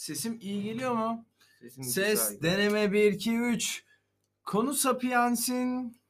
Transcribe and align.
Sesim 0.00 0.38
iyi 0.40 0.62
geliyor 0.62 0.94
mu? 0.94 1.26
Sesin 1.60 1.82
Ses 1.82 2.28
güzel. 2.30 2.42
deneme 2.42 2.92
1 2.92 3.12
2 3.12 3.36
3. 3.38 3.84
Konu 4.42 4.74
Sapiens'in 4.74 6.00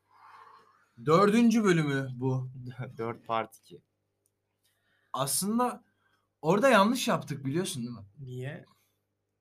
dördüncü 1.06 1.64
bölümü 1.64 2.08
bu. 2.14 2.50
4 2.98 3.26
part 3.26 3.56
2. 3.56 3.82
Aslında 5.12 5.84
orada 6.42 6.68
yanlış 6.68 7.08
yaptık 7.08 7.44
biliyorsun 7.44 7.82
değil 7.82 7.96
mi? 7.96 8.04
Niye? 8.18 8.64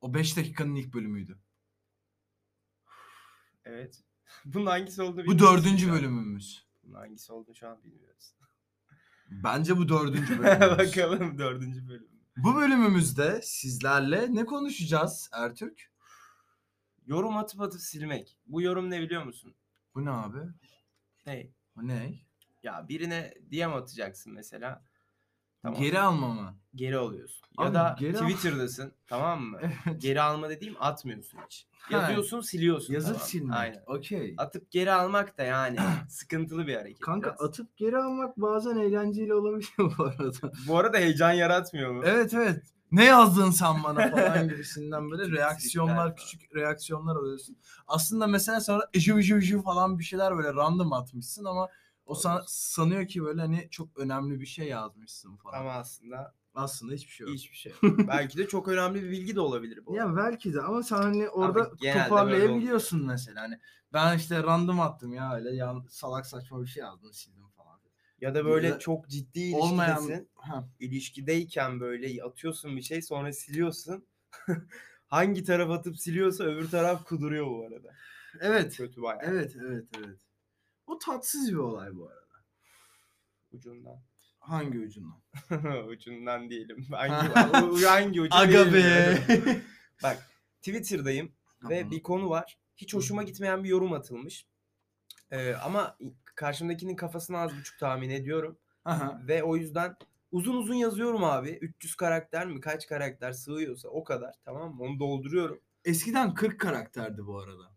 O 0.01 0.13
5 0.13 0.37
dakikanın 0.37 0.75
ilk 0.75 0.93
bölümüydü. 0.93 1.39
Evet. 3.65 4.03
Bunun 4.45 4.65
hangisi 4.65 5.01
olduğunu 5.01 5.25
Bu 5.25 5.31
bilmiyoruz 5.31 5.63
dördüncü 5.65 5.85
şu 5.85 5.91
an. 5.91 5.97
bölümümüz. 5.97 6.67
Bunun 6.83 6.93
hangisi 6.95 7.33
olduğunu 7.33 7.55
şu 7.55 7.67
an 7.67 7.83
bilmiyoruz. 7.83 8.35
Bence 9.29 9.77
bu 9.77 9.89
dördüncü 9.89 10.39
bölümümüz. 10.43 10.77
Bakalım 10.77 11.37
dördüncü 11.37 11.87
bölüm. 11.87 12.18
Bu 12.43 12.55
bölümümüzde 12.55 13.41
sizlerle 13.43 14.35
ne 14.35 14.45
konuşacağız 14.45 15.29
Ertürk? 15.33 15.91
Yorum 17.05 17.37
atıp 17.37 17.61
atıp 17.61 17.81
silmek. 17.81 18.37
Bu 18.45 18.61
yorum 18.61 18.89
ne 18.89 19.01
biliyor 19.01 19.23
musun? 19.23 19.55
Bu 19.95 20.05
ne 20.05 20.11
abi? 20.11 20.37
Ne? 21.25 21.49
O 21.77 21.87
ne? 21.87 22.19
Ya 22.63 22.87
birine 22.89 23.33
DM 23.51 23.73
atacaksın 23.73 24.33
mesela. 24.33 24.85
Tamam. 25.61 25.79
Geri 25.81 25.99
alma 25.99 26.33
mı? 26.33 26.55
Geri 26.75 26.97
alıyorsun. 26.97 27.41
Ya 27.59 27.65
Abi 27.65 27.73
da 27.73 27.95
geri 27.99 28.17
al- 28.19 28.21
Twitter'dasın 28.29 28.91
tamam 29.07 29.41
mı? 29.41 29.59
Geri 29.97 30.21
alma 30.21 30.49
dediğim 30.49 30.75
atmıyorsun 30.79 31.39
hiç. 31.45 31.67
Ha. 31.79 31.97
Yazıyorsun 31.97 32.41
siliyorsun. 32.41 32.93
Yazıp 32.93 33.13
tamam. 33.13 33.27
silmek. 33.27 33.57
Aynen. 33.57 33.83
Okey. 33.87 34.35
Atıp 34.37 34.71
geri 34.71 34.91
almak 34.91 35.37
da 35.37 35.43
yani 35.43 35.77
sıkıntılı 36.09 36.67
bir 36.67 36.75
hareket. 36.75 36.99
Kanka 36.99 37.29
biraz. 37.29 37.41
atıp 37.41 37.77
geri 37.77 37.97
almak 37.97 38.37
bazen 38.37 38.75
eğlenceli 38.77 39.33
olabiliyor 39.33 39.93
bu 39.97 40.03
arada. 40.03 40.51
Bu 40.67 40.77
arada 40.77 40.97
heyecan 40.97 41.31
yaratmıyor 41.31 41.91
mu? 41.91 42.01
Evet 42.05 42.33
evet. 42.33 42.63
Ne 42.91 43.05
yazdın 43.05 43.51
sen 43.51 43.83
bana 43.83 44.11
falan 44.11 44.49
gibisinden 44.49 45.11
böyle 45.11 45.23
Küçük 45.23 45.37
reaksiyonlar, 45.37 46.15
küçük 46.15 46.55
reaksiyonlar 46.55 47.15
alıyorsun. 47.15 47.57
Aslında 47.87 48.27
mesela 48.27 48.61
sonra 48.61 48.89
ışı 48.95 49.15
ışı 49.15 49.35
ışı 49.35 49.61
falan 49.61 49.99
bir 49.99 50.03
şeyler 50.03 50.37
böyle 50.37 50.53
random 50.53 50.93
atmışsın 50.93 51.45
ama 51.45 51.67
o 52.09 52.15
san- 52.15 52.43
sanıyor 52.47 53.07
ki 53.07 53.23
böyle 53.23 53.41
hani 53.41 53.67
çok 53.71 53.99
önemli 53.99 54.39
bir 54.39 54.45
şey 54.45 54.67
yazmışsın 54.67 55.35
falan. 55.35 55.59
Ama 55.59 55.71
aslında 55.71 56.35
Aslında 56.53 56.93
hiçbir 56.93 57.11
şey 57.11 57.27
yok. 57.27 57.35
hiçbir 57.35 57.55
şey. 57.55 57.73
Belki 58.07 58.37
de 58.37 58.47
çok 58.47 58.67
önemli 58.67 59.03
bir 59.03 59.11
bilgi 59.11 59.35
de 59.35 59.39
olabilir 59.39 59.85
bu. 59.85 59.95
Ya 59.95 60.15
belki 60.15 60.53
de 60.53 60.61
ama 60.61 60.83
sen 60.83 60.95
hani 60.97 61.29
orada 61.29 61.71
genelde 61.79 62.09
toparlayabiliyorsun 62.09 63.05
mesela 63.05 63.41
hani 63.41 63.59
ben 63.93 64.17
işte 64.17 64.43
random 64.43 64.79
attım 64.79 65.13
ya 65.13 65.35
öyle 65.35 65.55
yan, 65.55 65.85
salak 65.89 66.25
saçma 66.25 66.61
bir 66.61 66.67
şey 66.67 66.81
yazdım 66.83 67.13
sildim 67.13 67.49
falan. 67.57 67.79
Ya 68.21 68.35
da 68.35 68.45
böyle 68.45 68.67
Ya- 68.67 68.79
çok 68.79 69.07
ciddi 69.09 69.55
Olmayan 69.55 69.95
ilişkidesin. 69.97 70.29
ha, 70.35 70.69
İlişkideyken 70.79 71.79
böyle 71.79 72.23
atıyorsun 72.23 72.77
bir 72.77 72.81
şey 72.81 73.01
sonra 73.01 73.33
siliyorsun. 73.33 74.05
Hangi 75.07 75.43
taraf 75.43 75.69
atıp 75.69 75.99
siliyorsa 75.99 76.43
öbür 76.43 76.69
taraf 76.69 77.05
kuduruyor 77.05 77.47
bu 77.47 77.65
arada. 77.65 77.93
evet. 78.39 78.77
Kötü 78.77 79.01
bayağı. 79.01 79.21
Evet 79.23 79.55
evet 79.61 79.85
evet. 79.97 80.19
O 80.89 80.97
tatsız 80.97 81.51
bir 81.51 81.57
olay 81.57 81.95
bu 81.95 82.07
arada. 82.07 82.35
Ucundan. 83.51 84.01
Hangi 84.39 84.79
ucundan? 84.79 85.21
ucundan 85.87 86.49
diyelim. 86.49 86.85
Hangi, 86.91 87.33
hangi 87.85 88.21
ucu 88.21 88.35
Aga 88.35 88.73
be. 88.73 89.17
Bak 90.03 90.29
Twitter'dayım 90.61 91.31
ve 91.69 91.77
Tamam. 91.77 91.91
bir 91.91 92.03
konu 92.03 92.29
var. 92.29 92.57
Hiç 92.77 92.93
hoşuma 92.93 93.23
gitmeyen 93.23 93.63
bir 93.63 93.69
yorum 93.69 93.93
atılmış. 93.93 94.47
Ee, 95.31 95.53
ama 95.53 95.97
karşımdakinin 96.35 96.95
kafasını 96.95 97.37
az 97.37 97.57
buçuk 97.57 97.79
tahmin 97.79 98.09
ediyorum. 98.09 98.57
Aha. 98.85 99.21
Ve 99.27 99.43
o 99.43 99.55
yüzden 99.55 99.95
uzun 100.31 100.55
uzun 100.55 100.75
yazıyorum 100.75 101.23
abi. 101.23 101.49
300 101.49 101.95
karakter 101.95 102.47
mi 102.47 102.61
kaç 102.61 102.87
karakter 102.87 103.33
sığıyorsa 103.33 103.89
o 103.89 104.03
kadar 104.03 104.33
tamam 104.45 104.75
mı? 104.75 104.83
Onu 104.83 104.99
dolduruyorum. 104.99 105.61
Eskiden 105.85 106.33
40 106.33 106.59
karakterdi 106.59 107.25
bu 107.25 107.39
arada. 107.39 107.71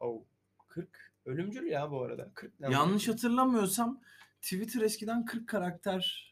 Oh, 0.00 0.22
40 0.68 1.09
ölümcül 1.24 1.66
ya 1.66 1.90
bu 1.90 2.02
arada. 2.02 2.30
40 2.34 2.60
ne 2.60 2.70
Yanlış 2.72 3.08
var? 3.08 3.14
hatırlamıyorsam 3.14 4.00
Twitter 4.42 4.80
eskiden 4.80 5.24
40 5.24 5.48
karakter 5.48 6.30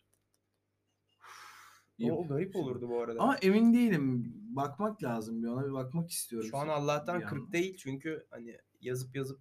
o, 2.02 2.10
o 2.10 2.28
garip 2.28 2.56
olurdu 2.56 2.88
bu 2.88 3.00
arada. 3.00 3.20
Ama 3.20 3.36
emin 3.36 3.74
değilim. 3.74 4.32
Bakmak 4.56 5.02
lazım. 5.02 5.42
Bir 5.42 5.48
ona 5.48 5.66
bir 5.66 5.72
bakmak 5.72 6.10
istiyorum. 6.10 6.48
Şu 6.50 6.56
an 6.56 6.68
Allah'tan 6.68 7.20
Bir 7.20 7.26
40 7.26 7.40
an. 7.42 7.52
değil 7.52 7.76
çünkü 7.76 8.26
hani 8.30 8.58
yazıp 8.80 9.16
yazıp 9.16 9.40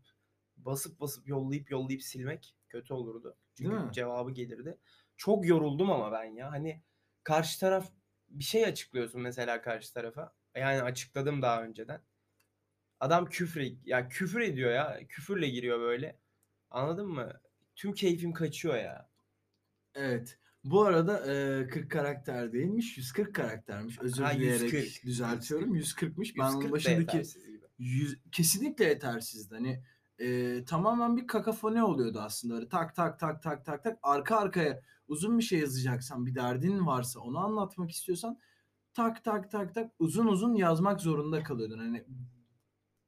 basıp 0.57 1.00
basıp 1.00 1.28
yollayıp 1.28 1.72
yollayıp 1.72 2.03
silmek 2.03 2.56
kötü 2.69 2.94
olurdu. 2.94 3.38
Çünkü 3.56 3.91
cevabı 3.91 4.31
gelirdi. 4.31 4.78
Çok 5.18 5.46
yoruldum 5.47 5.91
ama 5.91 6.12
ben 6.12 6.24
ya. 6.24 6.52
Hani 6.52 6.81
karşı 7.24 7.59
taraf 7.59 7.91
bir 8.30 8.44
şey 8.44 8.66
açıklıyorsun 8.66 9.22
mesela 9.22 9.62
karşı 9.62 9.94
tarafa. 9.94 10.34
Yani 10.56 10.81
açıkladım 10.81 11.41
daha 11.41 11.63
önceden. 11.63 12.02
Adam 13.00 13.25
küfür 13.25 13.72
ya 13.85 14.08
küfür 14.08 14.40
ediyor 14.40 14.72
ya. 14.72 15.00
Küfürle 15.09 15.50
giriyor 15.50 15.80
böyle. 15.80 16.19
Anladın 16.69 17.08
mı? 17.08 17.34
Tüm 17.75 17.94
keyfim 17.94 18.34
kaçıyor 18.34 18.75
ya. 18.75 19.09
Evet. 19.96 20.40
Bu 20.63 20.81
arada 20.81 21.34
e, 21.34 21.68
40 21.68 21.91
karakter 21.91 22.53
değilmiş. 22.53 22.97
140 22.97 23.36
karaktermiş. 23.36 24.00
Özür 24.00 24.24
Ha, 24.24 24.34
dileyerek 24.34 24.74
140. 24.74 25.06
düzeltiyorum. 25.06 25.75
140'mış. 25.75 26.38
Ben 26.38 26.44
onun 26.44 26.56
140 26.56 26.69
da 26.69 26.72
başındaki 26.72 27.24
yüz, 27.78 28.18
kesinlikle 28.31 28.86
yetersizdi. 28.86 29.56
Hani 29.56 29.84
e, 30.19 30.66
tamamen 30.66 31.18
bir 31.18 31.28
kakafoni 31.28 31.84
oluyordu 31.84 32.19
aslında. 32.19 32.56
Öyle 32.56 32.69
tak 32.69 32.96
tak 32.96 33.19
tak 33.19 33.44
tak 33.44 33.66
tak 33.66 33.84
tak 33.84 34.00
arka 34.03 34.38
arkaya 34.38 34.81
uzun 35.07 35.38
bir 35.38 35.44
şey 35.44 35.59
yazacaksan 35.59 36.25
bir 36.25 36.36
derdin 36.36 36.86
varsa 36.88 37.19
onu 37.19 37.40
anlatmak 37.40 37.91
istiyorsan 37.91 38.40
tak 38.94 39.24
tak 39.24 39.52
tak 39.52 39.75
tak 39.75 39.91
uzun 40.00 40.28
uzun 40.28 40.56
yazmak 40.56 41.02
zorunda 41.02 41.44
kalıyordun. 41.44 41.80
Hani 41.80 42.06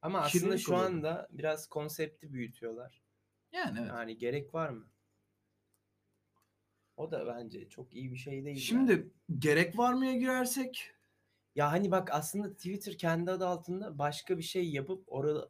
Ama 0.01 0.19
aslında 0.19 0.57
şu 0.57 0.73
oluyordu. 0.73 0.87
anda 0.87 1.27
biraz 1.31 1.67
konsepti 1.67 2.33
büyütüyorlar. 2.33 3.01
yani 3.51 3.79
evet. 3.79 3.89
Yani 3.89 4.17
gerek 4.17 4.53
var 4.53 4.69
mı? 4.69 4.87
O 6.97 7.11
da 7.11 7.27
bence 7.27 7.69
çok 7.69 7.93
iyi 7.93 8.11
bir 8.11 8.17
şey 8.17 8.33
değil. 8.33 8.45
yani. 8.45 8.59
Şimdi 8.59 9.11
gerek 9.39 9.77
var 9.77 9.93
mıya 9.93 10.13
girersek 10.13 10.91
ya 11.55 11.71
hani 11.71 11.91
bak 11.91 12.09
aslında 12.11 12.53
Twitter 12.53 12.97
kendi 12.97 13.31
adı 13.31 13.47
altında 13.47 13.99
başka 13.99 14.37
bir 14.37 14.43
şey 14.43 14.69
yapıp 14.69 15.03
orada 15.07 15.49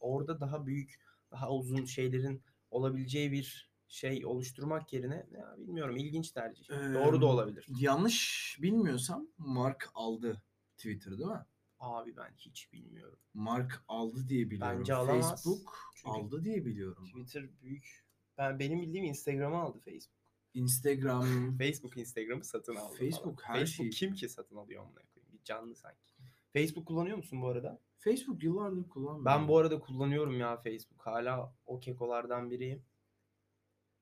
orada 0.00 0.40
daha 0.40 0.66
büyük, 0.66 1.00
daha 1.30 1.52
uzun 1.52 1.84
şeylerin 1.84 2.42
olabileceği 2.70 3.32
bir 3.32 3.70
şey 3.88 4.26
oluşturmak 4.26 4.92
yerine 4.92 5.26
ya 5.32 5.54
bilmiyorum 5.58 5.96
ilginç 5.96 6.30
tercih. 6.30 6.68
Doğru 6.68 7.20
da 7.20 7.26
olabilir. 7.26 7.66
yanlış 7.80 8.58
bilmiyorsam 8.62 9.28
Mark 9.38 9.90
aldı 9.94 10.42
Twitter 10.76 11.18
değil 11.18 11.30
mi? 11.30 11.44
Abi 11.80 12.16
ben 12.16 12.32
hiç 12.36 12.72
bilmiyorum. 12.72 13.18
Mark 13.34 13.84
aldı 13.88 14.28
diye 14.28 14.50
biliyorum. 14.50 14.78
Bence 14.78 14.94
alamaz. 14.94 15.28
Facebook 15.28 15.78
Çünkü 15.94 16.10
aldı 16.18 16.44
diye 16.44 16.64
biliyorum. 16.64 17.04
Twitter 17.06 17.60
büyük. 17.62 18.06
Ben 18.38 18.58
benim 18.58 18.82
bildiğim 18.82 19.04
Instagram'ı 19.04 19.56
aldı 19.56 19.78
Facebook. 19.80 20.16
Instagram 20.54 21.22
Facebook 21.58 21.96
Instagram'ı 21.96 22.44
satın 22.44 22.74
aldı. 22.74 22.96
falan. 22.96 23.10
Facebook 23.10 23.42
her 23.44 23.54
Facebook 23.54 23.76
şeyi- 23.76 23.90
kim 23.90 24.14
ki 24.14 24.28
satın 24.28 24.56
alıyor 24.56 24.82
amına 24.82 25.02
koyayım? 25.14 25.32
Bir 25.32 25.42
canlı 25.44 25.74
sanki. 25.76 26.14
Facebook 26.52 26.86
kullanıyor 26.86 27.16
musun 27.16 27.42
bu 27.42 27.48
arada? 27.48 27.80
Facebook 27.98 28.42
yıllardır 28.42 28.88
kullanmıyorum. 28.88 29.24
Ben 29.24 29.48
bu 29.48 29.58
arada 29.58 29.80
kullanıyorum 29.80 30.40
ya 30.40 30.56
Facebook. 30.56 31.06
Hala 31.06 31.54
o 31.66 31.80
kekolardan 31.80 32.50
biriyim. 32.50 32.84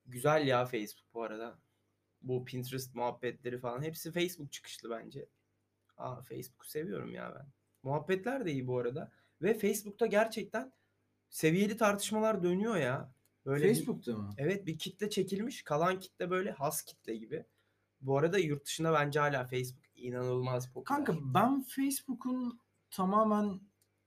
Güzel 0.07 0.47
ya 0.47 0.65
Facebook 0.67 1.15
bu 1.15 1.23
arada. 1.23 1.59
Bu 2.23 2.45
Pinterest 2.45 2.95
muhabbetleri 2.95 3.59
falan 3.59 3.83
hepsi 3.83 4.13
Facebook 4.13 4.53
çıkışlı 4.53 4.91
bence. 4.91 5.27
Aa 5.97 6.23
Facebook'u 6.23 6.69
seviyorum 6.69 7.13
ya 7.15 7.35
ben. 7.39 7.47
Muhabbetler 7.85 8.45
de 8.47 8.53
iyi 8.53 8.67
bu 8.67 8.79
arada. 8.79 9.13
Ve 9.43 9.59
Facebook'ta 9.59 10.07
gerçekten 10.07 10.73
seviyeli 11.31 11.77
tartışmalar 11.77 12.43
dönüyor 12.43 12.77
ya. 12.77 13.15
Böyle 13.47 13.65
bir- 13.65 13.75
Facebook'ta 13.75 14.17
mı? 14.17 14.35
evet 14.39 14.67
bir 14.67 14.79
kitle 14.79 15.11
çekilmiş. 15.11 15.63
Kalan 15.63 16.01
kitle 16.01 16.31
böyle 16.31 16.51
has 16.51 16.83
kitle 16.83 17.17
gibi. 17.17 17.45
Bu 18.01 18.19
arada 18.19 18.39
yurt 18.39 18.65
dışında 18.67 18.93
bence 18.93 19.21
hala 19.21 19.45
Facebook 19.47 19.85
inanılmaz 19.97 20.73
popüler. 20.73 20.85
Kanka 21.05 21.17
ben 21.35 21.63
Facebook'un 21.63 22.61
tamamen 22.91 23.61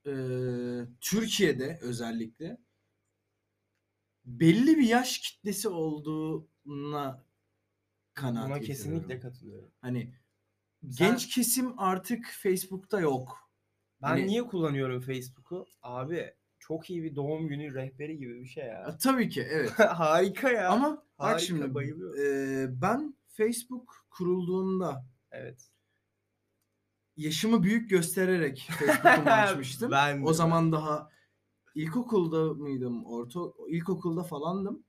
eee, 0.06 0.88
Türkiye'de 1.02 1.80
özellikle 1.82 2.58
belli 4.26 4.78
bir 4.78 4.88
yaş 4.88 5.18
kitlesi 5.20 5.70
olduğuna 5.70 7.24
kanaat 8.14 8.46
Buna 8.50 8.58
getiriyorum. 8.58 8.68
kesinlikle 9.00 9.20
katılıyorum. 9.20 9.72
Hani 9.82 10.14
Sen- 10.92 11.10
genç 11.12 11.30
kesim 11.36 11.80
artık 11.80 12.26
Facebook'ta 12.26 13.00
yok. 13.00 13.47
Ben 14.02 14.08
Hani- 14.08 14.28
niye 14.28 14.44
kullanıyorum 14.44 15.02
Facebook'u? 15.02 15.66
Abi 15.82 16.34
çok 16.60 16.90
iyi 16.90 17.04
bir 17.04 17.16
doğum 17.16 17.48
günü 17.48 17.74
rehberi 17.74 18.18
gibi 18.18 18.40
bir 18.42 18.46
şey 18.46 18.64
ya. 18.66 18.74
Ya, 18.74 18.98
tabii 18.98 19.30
ki 19.30 19.42
evet. 19.50 19.72
Harika 19.80 20.50
ya. 20.52 20.70
Ama 20.70 20.90
bak 20.96 21.04
Harika, 21.18 21.40
şimdi 21.40 21.74
bayılıyorum. 21.74 22.20
eee, 22.20 22.82
ben 22.82 23.16
Facebook 23.28 24.06
kurulduğunda 24.10 25.06
Evet. 25.32 25.72
yaşımı 27.18 27.64
büyük 27.64 27.90
göstererek 27.90 28.70
Facebook'umu 28.80 29.30
açmıştım. 29.32 29.92
Ben 29.92 30.22
de, 30.22 30.26
o 30.30 30.34
zaman 30.34 30.72
daha 30.72 31.10
ilkokulda 31.76 32.54
mıydım? 32.54 33.06
Orta 33.06 33.40
ilkokulda 33.68 34.24
falandım. 34.24 34.84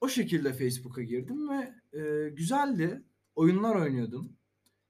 O 0.00 0.08
şekilde 0.08 0.52
Facebook'a 0.52 1.02
girdim 1.02 1.48
ve 1.48 1.74
e, 2.00 2.28
güzeldi. 2.28 3.02
Oyunlar 3.34 3.74
oynuyordum. 3.76 4.35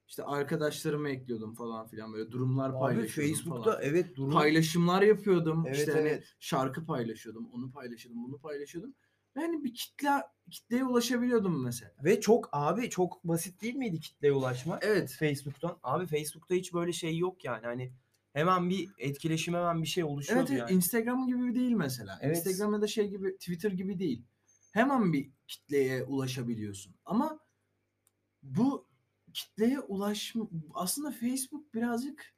İşte 0.07 0.23
arkadaşlarımı 0.23 1.09
ekliyordum 1.09 1.55
falan 1.55 1.87
filan 1.87 2.13
böyle 2.13 2.31
durumlar 2.31 2.71
Abi 2.71 2.79
paylaşıyordum 2.79 3.35
Facebook'ta 3.35 3.71
falan. 3.71 3.83
evet 3.83 4.17
durum 4.17 4.33
Paylaşımlar 4.33 5.03
yapıyordum. 5.03 5.65
Evet, 5.67 5.79
işte 5.79 5.93
hani 5.93 6.09
evet. 6.09 6.25
şarkı 6.41 6.87
paylaşıyordum, 6.87 7.49
onu 7.53 7.73
paylaşıyordum, 7.73 8.25
bunu 8.25 8.39
paylaşıyordum. 8.39 8.95
Ve 9.37 9.41
hani 9.41 9.65
bir 9.65 9.75
kitle 9.75 10.09
kitleye 10.51 10.85
ulaşabiliyordum 10.85 11.65
mesela. 11.65 11.93
ve 12.05 12.21
çok 12.21 12.49
abi 12.53 12.91
çok 12.91 13.25
basit 13.25 13.63
değil 13.63 13.75
miydi 13.75 14.01
kitleye 14.01 14.33
ulaşmak? 14.33 14.85
Evet. 14.85 15.17
Facebook'tan. 15.19 15.79
Abi 15.83 16.07
Facebook'ta 16.07 16.55
hiç 16.55 16.75
böyle 16.75 16.93
şey 16.93 17.19
yok 17.19 17.45
yani. 17.45 17.67
Hani 17.67 17.93
hemen 18.33 18.71
bir 18.71 18.89
etkileşim 18.99 19.55
hemen 19.55 19.83
bir 19.83 19.89
şey 19.89 20.05
oluşuyordu 20.05 20.41
Evet, 20.41 20.51
evet 20.51 20.61
yani. 20.61 20.77
Instagram 20.77 21.27
gibi 21.27 21.55
değil 21.55 21.73
mesela. 21.73 22.19
Evet. 22.23 22.37
Instagram 22.37 22.73
ya 22.75 22.81
da 22.81 22.87
şey 22.87 23.09
gibi 23.09 23.37
Twitter 23.37 23.71
gibi 23.71 23.99
değil. 23.99 24.25
Hemen 24.73 25.13
bir 25.13 25.31
kitleye 25.47 26.05
ulaşabiliyorsun. 26.05 26.95
Ama 27.05 27.39
bu 28.43 28.86
kitleye 29.37 29.81
ulaşma 29.81 30.49
aslında 30.75 31.11
Facebook 31.11 31.75
birazcık 31.75 32.35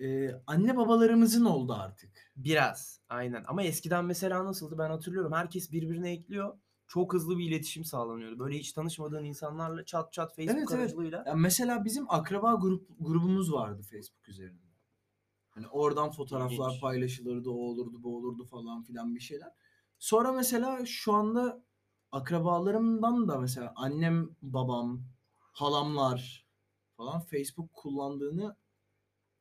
e, 0.00 0.30
anne 0.46 0.76
babalarımızın 0.76 1.44
oldu 1.44 1.72
artık. 1.72 2.32
Biraz 2.36 3.00
aynen. 3.08 3.44
Ama 3.48 3.62
eskiden 3.62 4.04
mesela 4.04 4.44
nasıldı 4.44 4.78
ben 4.78 4.90
hatırlıyorum. 4.90 5.32
Herkes 5.32 5.72
birbirine 5.72 6.10
ekliyor. 6.10 6.58
Çok 6.86 7.14
hızlı 7.14 7.38
bir 7.38 7.48
iletişim 7.48 7.84
sağlanıyordu. 7.84 8.38
Böyle 8.38 8.58
hiç 8.58 8.72
tanışmadığın 8.72 9.24
insanlarla 9.24 9.84
çat 9.84 10.12
çat 10.12 10.36
Facebook 10.36 10.58
Evet, 10.58 10.68
evet. 10.70 10.80
aracılığıyla. 10.80 11.24
Ya 11.26 11.34
mesela 11.34 11.84
bizim 11.84 12.10
akraba 12.10 12.54
grup 12.54 12.88
grubumuz 13.00 13.52
vardı 13.52 13.82
Facebook 13.82 14.28
üzerinde. 14.28 14.72
Hani 15.50 15.68
oradan 15.68 16.10
fotoğraflar 16.10 16.68
İlginç. 16.68 16.80
paylaşılırdı, 16.80 17.50
o 17.50 17.54
olurdu, 17.54 18.02
bu 18.02 18.16
olurdu 18.16 18.44
falan 18.44 18.82
filan 18.82 19.14
bir 19.14 19.20
şeyler. 19.20 19.50
Sonra 19.98 20.32
mesela 20.32 20.86
şu 20.86 21.12
anda 21.12 21.64
akrabalarımdan 22.12 23.28
da 23.28 23.38
mesela 23.38 23.72
annem, 23.76 24.30
babam, 24.42 25.02
halamlar 25.52 26.46
falan 26.96 27.20
Facebook 27.20 27.72
kullandığını 27.72 28.56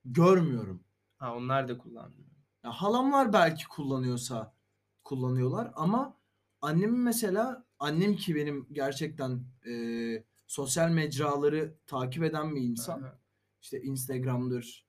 görmüyorum. 0.06 0.84
Ha 1.18 1.36
onlar 1.36 1.68
da 1.68 1.78
kullanmıyor. 1.78 2.30
Ya 2.64 2.72
halamlar 2.72 3.34
belki 3.34 3.68
kullanıyorsa 3.68 4.56
kullanıyorlar 5.04 5.72
ama 5.76 6.18
annemin 6.62 7.00
mesela 7.00 7.66
annem 7.80 8.16
ki 8.16 8.36
benim 8.36 8.68
gerçekten 8.72 9.44
e, 9.68 9.74
sosyal 10.48 10.90
mecraları 10.90 11.76
takip 11.88 12.24
eden 12.24 12.56
bir 12.56 12.62
insan. 12.62 13.02
Aha. 13.02 13.20
İşte 13.62 13.82
Instagram'dır, 13.82 14.88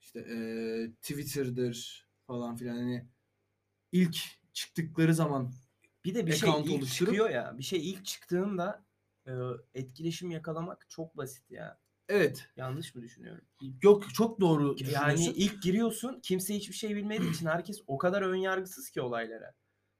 işte 0.00 0.20
e, 0.20 0.36
Twitter'dır 1.02 2.08
falan 2.26 2.56
filan 2.56 2.76
hani 2.76 3.08
ilk 3.92 4.16
çıktıkları 4.52 5.14
zaman 5.14 5.52
Bir 6.04 6.14
de 6.14 6.26
bir 6.26 6.32
şey 6.32 6.50
ilk 6.50 6.70
oluşturup- 6.70 6.86
çıkıyor 6.86 7.30
ya. 7.30 7.58
Bir 7.58 7.62
şey 7.62 7.90
ilk 7.90 8.04
çıktığında 8.04 8.83
e, 9.26 9.32
etkileşim 9.74 10.30
yakalamak 10.30 10.86
çok 10.90 11.16
basit 11.16 11.50
ya. 11.50 11.78
evet 12.08 12.48
Yanlış 12.56 12.94
mı 12.94 13.02
düşünüyorum? 13.02 13.44
yok 13.82 14.14
çok 14.14 14.40
doğru 14.40 14.76
Yani 14.90 15.24
ilk 15.24 15.62
giriyorsun 15.62 16.20
kimse 16.22 16.54
hiçbir 16.54 16.74
şey 16.74 16.96
bilmediği 16.96 17.30
için 17.30 17.46
herkes 17.46 17.80
o 17.86 17.98
kadar 17.98 18.22
önyargısız 18.22 18.90
ki 18.90 19.00
olaylara. 19.00 19.54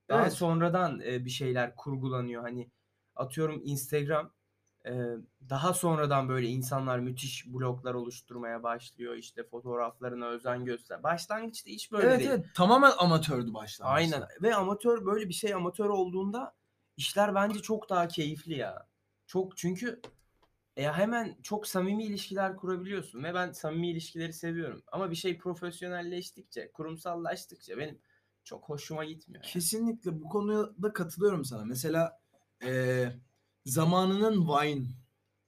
Daha 0.08 0.22
Evet. 0.22 0.32
sonradan 0.32 1.00
e, 1.00 1.24
bir 1.24 1.30
şeyler 1.30 1.76
kurgulanıyor. 1.76 2.42
Hani 2.42 2.70
atıyorum 3.16 3.60
Instagram 3.64 4.32
e, 4.86 4.92
daha 5.50 5.74
sonradan 5.74 6.28
böyle 6.28 6.46
insanlar 6.46 6.98
müthiş 6.98 7.46
bloglar 7.46 7.94
oluşturmaya 7.94 8.62
başlıyor. 8.62 9.14
İşte 9.14 9.44
fotoğraflarına 9.44 10.26
özen 10.26 10.64
göster. 10.64 11.02
Başlangıçta 11.02 11.70
hiç 11.70 11.92
böyle 11.92 12.06
evet 12.06 12.18
değil. 12.18 12.30
evet 12.30 12.46
tamamen 12.54 12.92
amatördü 12.98 13.54
başlangıçta. 13.54 14.16
Aynen. 14.16 14.28
Ve 14.42 14.54
amatör 14.54 15.06
böyle 15.06 15.28
bir 15.28 15.34
şey 15.34 15.54
amatör 15.54 15.88
olduğunda 15.88 16.54
işler 16.96 17.34
bence 17.34 17.58
çok 17.58 17.90
daha 17.90 18.08
keyifli 18.08 18.58
ya. 18.58 18.86
Çok 19.26 19.56
çünkü 19.56 20.00
ya 20.76 20.98
hemen 20.98 21.36
çok 21.42 21.66
samimi 21.66 22.04
ilişkiler 22.04 22.56
kurabiliyorsun 22.56 23.24
ve 23.24 23.34
ben 23.34 23.52
samimi 23.52 23.90
ilişkileri 23.90 24.32
seviyorum. 24.32 24.82
Ama 24.92 25.10
bir 25.10 25.16
şey 25.16 25.38
profesyonelleştikçe, 25.38 26.72
kurumsallaştıkça 26.72 27.78
benim 27.78 27.98
çok 28.44 28.68
hoşuma 28.68 29.04
gitmiyor. 29.04 29.44
Kesinlikle 29.44 30.20
bu 30.20 30.28
konuya 30.28 30.82
da 30.82 30.92
katılıyorum 30.92 31.44
sana. 31.44 31.64
Mesela 31.64 32.20
e, 32.64 33.06
zamanının 33.64 34.48
Vine 34.48 34.86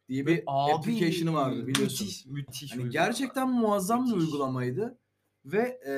diye 0.08 0.26
bir 0.26 0.42
Abi, 0.46 0.72
application'ı 0.72 1.34
vardı 1.34 1.66
biliyorsun. 1.66 2.06
Müthiş, 2.06 2.26
müthiş. 2.26 2.72
Hani 2.72 2.82
uygulama. 2.82 3.06
gerçekten 3.06 3.48
muazzam 3.50 4.06
bir 4.06 4.12
Müthiş. 4.12 4.24
uygulamaydı 4.24 4.98
ve 5.44 5.80
e, 5.86 5.94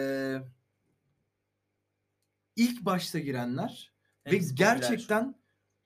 ilk 2.56 2.84
başta 2.84 3.18
girenler 3.18 3.92
ve 4.26 4.30
Hepsi 4.30 4.50
an. 4.50 4.56
gerçekten 4.56 5.34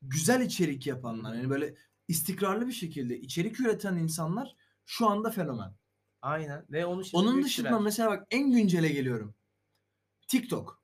güzel 0.02 0.40
içerik 0.40 0.86
yapanlar 0.86 1.34
yani 1.34 1.50
böyle 1.50 1.74
istikrarlı 2.08 2.66
bir 2.66 2.72
şekilde 2.72 3.20
içerik 3.20 3.60
üreten 3.60 3.96
insanlar 3.96 4.56
şu 4.86 5.08
anda 5.08 5.30
fenomen. 5.30 5.74
Aynen. 6.22 6.66
Ve 6.70 6.86
onu 6.86 7.04
şimdi 7.04 7.16
Onun 7.16 7.34
büyüttüler. 7.34 7.46
dışında 7.50 7.80
mesela 7.80 8.10
bak 8.10 8.26
en 8.30 8.50
güncele 8.52 8.88
geliyorum. 8.88 9.34
TikTok. 10.28 10.82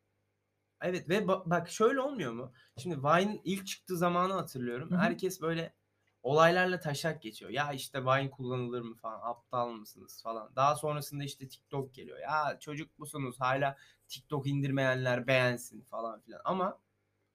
Evet 0.80 1.08
ve 1.08 1.18
ba- 1.18 1.50
bak 1.50 1.70
şöyle 1.70 2.00
olmuyor 2.00 2.32
mu? 2.32 2.52
Şimdi 2.78 2.98
Vine 3.02 3.40
ilk 3.44 3.66
çıktığı 3.66 3.96
zamanı 3.96 4.32
hatırlıyorum. 4.32 4.90
Hı 4.90 4.94
hı. 4.94 4.98
Herkes 4.98 5.40
böyle 5.40 5.74
olaylarla 6.22 6.80
taşak 6.80 7.22
geçiyor. 7.22 7.50
Ya 7.50 7.72
işte 7.72 8.04
Vine 8.04 8.30
kullanılır 8.30 8.80
mı 8.80 8.94
falan, 8.96 9.20
aptal 9.22 9.70
mısınız 9.70 10.22
falan. 10.22 10.50
Daha 10.56 10.76
sonrasında 10.76 11.24
işte 11.24 11.48
TikTok 11.48 11.94
geliyor. 11.94 12.18
Ya 12.18 12.58
çocuk 12.60 12.98
musunuz? 12.98 13.36
Hala 13.38 13.76
TikTok 14.08 14.46
indirmeyenler 14.46 15.26
beğensin 15.26 15.82
falan 15.82 16.20
filan. 16.20 16.40
Ama 16.44 16.78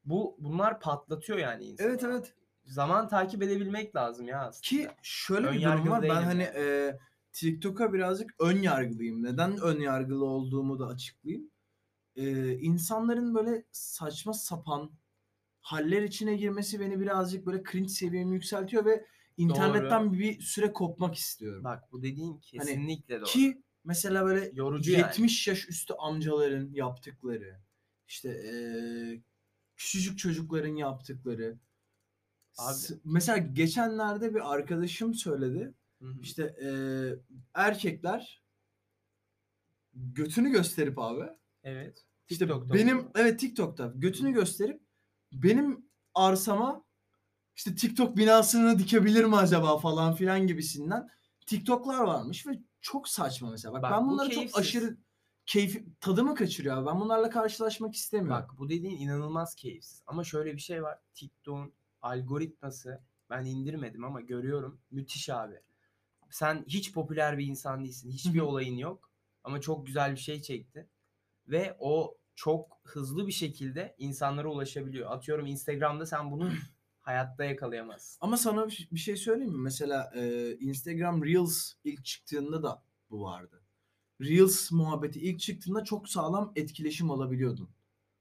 bu 0.06 0.38
bunlar 0.40 0.80
patlatıyor 0.80 1.38
yani 1.38 1.64
insanı. 1.64 1.88
Evet 1.88 2.04
evet. 2.04 2.34
Zaman 2.64 3.08
takip 3.08 3.44
edebilmek 3.44 3.96
lazım 3.96 4.28
ya 4.28 4.40
aslında. 4.40 4.62
Ki 4.62 4.88
şöyle 5.02 5.48
Ön 5.48 5.54
bir 5.54 5.64
durum 5.64 5.90
var. 5.90 6.04
Ben 6.04 6.24
hani 6.24 6.44
yani. 6.44 6.58
e, 6.58 6.98
TikTok'a 7.34 7.94
birazcık 7.94 8.36
ön 8.40 8.62
yargılıyım. 8.62 9.24
Neden 9.24 9.58
ön 9.58 9.80
yargılı 9.80 10.26
olduğumu 10.26 10.80
da 10.80 10.88
açıklayayım. 10.88 11.52
E, 12.16 12.52
insanların 12.58 13.36
böyle 13.36 13.66
saçma 13.72 14.34
sapan 14.34 14.92
haller 15.62 16.02
içine 16.02 16.36
girmesi 16.36 16.80
beni 16.80 17.00
birazcık 17.00 17.46
böyle 17.46 17.64
cringe 17.72 17.90
seviyemi 17.90 18.36
yükseltiyor 18.36 18.86
ve 18.86 19.06
internetten 19.38 20.14
bir 20.14 20.42
süre 20.42 20.74
kopmak 20.74 21.16
istiyorum. 21.16 21.64
Bak 21.64 21.92
bu 21.92 22.04
dediğin 22.04 22.38
kesinlikle 22.38 23.16
doğru. 23.16 23.26
Hani 23.26 23.32
Ki 23.34 23.62
mesela 23.84 24.26
böyle 24.26 24.52
Yorucu 24.54 24.92
yani. 24.92 25.02
70 25.02 25.48
yaş 25.48 25.70
üstü 25.70 25.94
amcaların 25.94 26.70
yaptıkları, 26.74 27.60
işte 28.08 28.30
e, 28.30 28.54
küçücük 29.78 30.20
çocukların 30.20 30.76
yaptıkları. 30.76 31.58
Abi. 32.58 32.74
S- 32.76 33.00
Mesela 33.04 33.38
geçenlerde 33.38 34.36
bir 34.36 34.54
arkadaşım 34.54 35.14
söyledi. 35.14 35.74
Hı 36.02 36.06
hı. 36.08 36.20
İşte 36.22 36.44
e, 36.44 36.70
erkekler 37.54 38.44
götünü 39.94 40.50
gösterip 40.52 41.00
abi. 41.00 41.30
evet. 41.64 42.06
İşte 42.30 42.46
TikTok'ta 42.46 42.74
benim 42.74 42.98
oluyor. 43.00 43.12
evet 43.16 43.40
TikTok'ta 43.40 43.94
götünü 43.96 44.34
gösterip 44.34 44.82
benim 45.34 45.86
arsama 46.14 46.84
işte 47.56 47.76
TikTok 47.76 48.18
binasını 48.18 48.80
dikebilir 48.80 49.26
mi 49.26 49.36
acaba 49.36 49.78
falan 49.78 50.16
filan 50.16 50.48
gibisinden 50.48 51.08
TikTok'lar 51.46 52.00
varmış 52.04 52.48
ve 52.48 52.52
çok 52.82 53.08
saçma 53.08 53.50
mesela. 53.52 53.74
Bak, 53.74 53.84
Bak, 53.84 53.92
ben 53.92 54.06
bu 54.08 54.12
bunları 54.12 54.28
çok 54.30 54.36
keyifsiz. 54.36 54.60
aşırı 54.60 54.98
keyfi 55.46 55.86
tadımı 56.00 56.36
kaçırıyor 56.36 56.78
abi. 56.78 56.86
Ben 56.86 57.00
bunlarla 57.00 57.30
karşılaşmak 57.30 57.96
istemiyorum. 57.96 58.44
Bak 58.44 58.58
bu 58.58 58.70
dediğin 58.70 58.98
inanılmaz 58.98 59.56
keyifsiz. 59.56 60.04
Ama 60.08 60.24
şöyle 60.24 60.54
bir 60.54 60.62
şey 60.62 60.84
var. 60.84 61.00
TikTok'un 61.14 61.74
algoritması 62.02 63.04
ben 63.30 63.46
indirmedim 63.46 64.04
ama 64.04 64.22
görüyorum. 64.22 64.82
Müthiş 64.92 65.30
abi. 65.30 65.60
Sen 66.30 66.66
hiç 66.68 66.94
popüler 66.94 67.38
bir 67.38 67.46
insan 67.46 67.84
değilsin. 67.84 68.12
Hiçbir 68.12 68.40
olayın 68.40 68.78
yok. 68.78 69.12
Ama 69.44 69.62
çok 69.62 69.86
güzel 69.88 70.12
bir 70.12 70.18
şey 70.18 70.42
çekti. 70.42 70.90
Ve 71.48 71.78
o 71.80 72.18
çok 72.36 72.80
hızlı 72.84 73.28
bir 73.28 73.32
şekilde 73.32 73.96
insanlara 73.98 74.48
ulaşabiliyor. 74.48 75.12
Atıyorum 75.12 75.46
Instagram'da 75.46 76.06
sen 76.06 76.32
bunu 76.32 76.52
hayatta 77.00 77.44
yakalayamazsın. 77.44 78.18
Ama 78.22 78.38
sana 78.38 78.68
bir 78.68 78.90
bir 78.92 79.00
şey 79.00 79.18
söyleyeyim 79.18 79.54
mi? 79.54 79.62
Mesela 79.62 80.12
e, 80.16 80.52
Instagram 80.58 81.24
Reels 81.24 81.74
ilk 81.84 82.06
çıktığında 82.06 82.64
da 82.64 82.84
bu 83.10 83.22
vardı. 83.24 83.63
Reels 84.24 84.72
muhabbeti 84.72 85.20
ilk 85.20 85.40
çıktığında 85.40 85.84
çok 85.84 86.10
sağlam 86.10 86.52
etkileşim 86.56 87.12
alabiliyordun. 87.12 87.70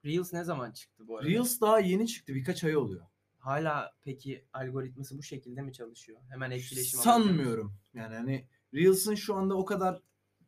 Reels 0.05 0.33
ne 0.33 0.43
zaman 0.43 0.71
çıktı 0.71 1.07
bu 1.07 1.17
arada? 1.17 1.29
Reels 1.29 1.61
daha 1.61 1.79
yeni 1.79 2.07
çıktı. 2.07 2.35
Birkaç 2.35 2.63
ay 2.63 2.77
oluyor. 2.77 3.05
Hala 3.39 3.93
peki 4.01 4.45
algoritması 4.53 5.17
bu 5.17 5.23
şekilde 5.23 5.61
mi 5.61 5.73
çalışıyor? 5.73 6.19
Hemen 6.29 6.51
etkileşim? 6.51 6.99
Sanmıyorum. 6.99 7.73
Yani 7.93 8.15
hani 8.15 8.47
Reels'ın 8.73 9.15
şu 9.15 9.35
anda 9.35 9.57
o 9.57 9.65
kadar 9.65 10.01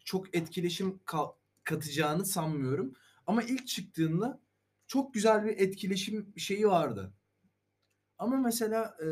çok 0.06 0.36
etkileşim 0.36 1.00
ka- 1.06 1.36
katacağını 1.64 2.26
sanmıyorum. 2.26 2.94
Ama 3.28 3.44
ilk 3.44 3.68
çıktığında 3.68 4.42
çok 4.88 5.14
güzel 5.14 5.46
bir 5.46 5.58
etkileşim 5.58 6.34
şeyi 6.38 6.68
vardı. 6.68 7.14
Ama 8.18 8.38
mesela 8.38 8.98
e, 9.06 9.08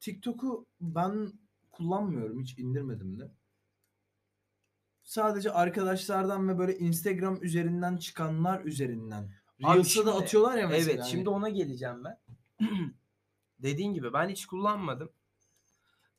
TikTok'u 0.00 0.66
ben 0.80 1.32
kullanmıyorum. 1.70 2.40
Hiç 2.42 2.58
indirmedim 2.58 3.18
de. 3.20 3.30
Sadece 5.06 5.52
arkadaşlardan 5.52 6.48
ve 6.48 6.58
böyle 6.58 6.78
Instagram 6.78 7.42
üzerinden 7.42 7.96
çıkanlar 7.96 8.64
üzerinden. 8.64 9.30
Abi 9.62 9.74
Reels'a 9.74 10.06
da 10.06 10.10
şimdi- 10.10 10.10
atıyorlar 10.10 10.58
ya 10.58 10.68
mesela. 10.68 10.90
Evet 10.92 11.02
hani. 11.02 11.10
şimdi 11.10 11.28
ona 11.28 11.48
geleceğim 11.48 12.04
ben. 12.04 12.18
Dediğin 13.58 13.94
gibi 13.94 14.12
ben 14.12 14.28
hiç 14.28 14.46
kullanmadım. 14.46 15.10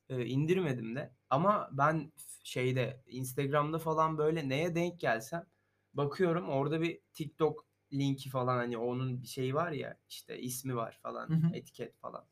Eee, 0.09 0.25
indirmedim 0.25 0.95
de 0.95 1.11
ama 1.29 1.69
ben 1.71 2.11
f 2.17 2.23
şeyde 2.43 3.03
Instagram'da 3.07 3.79
falan 3.79 4.17
böyle 4.17 4.49
neye 4.49 4.75
denk 4.75 4.99
gelsem 4.99 5.45
bakıyorum 5.93 6.49
orada 6.49 6.81
bir 6.81 6.99
TikTok 7.13 7.65
linki 7.93 8.29
falan 8.29 8.57
hani 8.57 8.77
onun 8.77 9.21
bir 9.21 9.27
şeyi 9.27 9.55
var 9.55 9.71
ya 9.71 9.97
işte 10.09 10.39
ismi 10.39 10.75
var 10.75 10.99
falan 11.03 11.29
Hı 11.29 11.33
hı. 11.33 11.55
etiket 11.55 11.97
falan. 11.97 12.25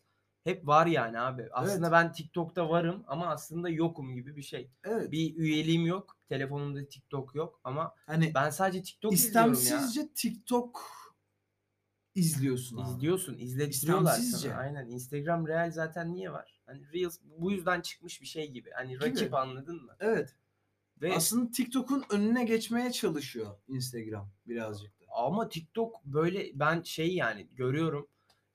Hep 0.46 0.68
var 0.68 0.88
yani 0.88 1.20
abi. 1.20 1.48
Aslında 1.52 1.88
Evet. 1.88 1.92
ben 1.92 2.12
TikTok'ta 2.12 2.70
varım 2.70 3.04
ama 3.08 3.28
aslında 3.28 3.70
yokum 3.70 4.14
gibi 4.16 4.36
bir 4.36 4.42
şey. 4.42 4.72
Evet. 4.84 5.12
Bir 5.12 5.36
üyeliğim 5.36 5.86
yok. 5.86 6.18
Telefonumda 6.30 6.88
TikTok 6.88 7.36
yok 7.36 7.60
ama 7.64 7.96
Hani 8.06 8.32
ben 8.36 8.50
sadece 8.50 8.82
TikTok 8.84 9.14
izliyorum 9.14 9.54
ya. 9.54 9.60
istemsizce 9.60 10.10
TikTok 10.16 10.82
izliyorsun 12.16 12.78
abi. 12.78 12.90
İzliyorsun, 12.90 13.38
izletiyorlar 13.38 14.12
İstemsizce. 14.12 14.50
sana. 14.50 14.60
Aynen. 14.60 14.88
Instagram 14.88 15.48
Reel 15.48 15.72
zaten 15.72 16.14
niye 16.14 16.32
var? 16.32 16.62
Hani 16.66 16.94
Reels 16.94 17.20
bu 17.40 17.52
yüzden 17.52 17.82
çıkmış 17.82 18.22
bir 18.22 18.28
şey 18.28 18.52
gibi. 18.52 18.70
Hani 18.72 19.00
rakip 19.02 19.18
Gibi. 19.18 19.38
anladın 19.38 19.84
mı? 19.86 19.96
Evet. 20.00 20.36
Ve 21.02 21.14
Aslında 21.16 21.52
TikTok'un 21.52 22.04
önüne 22.10 22.44
geçmeye 22.44 22.92
çalışıyor 22.92 23.58
Instagram 23.68 24.30
birazcık 24.48 25.00
da. 25.02 25.06
ama 25.16 25.50
TikTok 25.50 26.06
böyle 26.06 26.52
ben 26.60 26.82
şey 26.82 27.16
yani 27.16 27.48
görüyorum. 27.52 28.08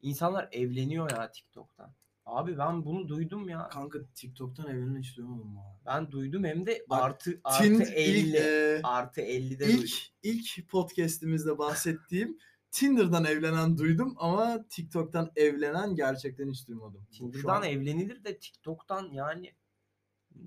İnsanlar 0.02 0.49
evleniyor 0.52 1.11
ya 1.11 1.30
TikTok'tan. 1.30 1.92
Abi 2.26 2.59
ben 2.59 2.85
bunu 2.85 3.09
duydum 3.09 3.49
ya. 3.49 3.69
Kanka 3.69 3.99
TikTok'tan 4.14 4.66
evlenen 4.69 5.00
hiç 5.00 5.16
duymadım 5.16 5.59
arada. 5.59 5.80
Ben 5.87 6.11
duydum 6.11 6.45
hem 6.45 6.66
de 6.66 6.85
Bak, 6.90 7.02
artı 7.02 7.40
artı 7.45 7.64
Tind 7.64 7.80
50 7.80 8.19
ilk, 8.28 8.35
e, 8.35 8.80
artı 8.83 9.21
50'de 9.21 9.66
ilk, 9.66 9.78
duydum. 9.78 9.88
ilk 10.23 10.69
podcast'imizde 10.69 11.59
bahsettiğim 11.59 12.38
Tinder'dan 12.71 13.25
evlenen 13.25 13.78
duydum 13.78 14.14
ama 14.19 14.66
TikTok'tan 14.69 15.30
evlenen 15.37 15.95
gerçekten 15.95 16.49
hiç 16.50 16.69
duymadım. 16.69 17.07
Tinder'dan 17.12 17.57
an- 17.57 17.62
evlenilir 17.69 18.25
de 18.25 18.38
TikTok'tan 18.38 19.11
yani 19.12 19.52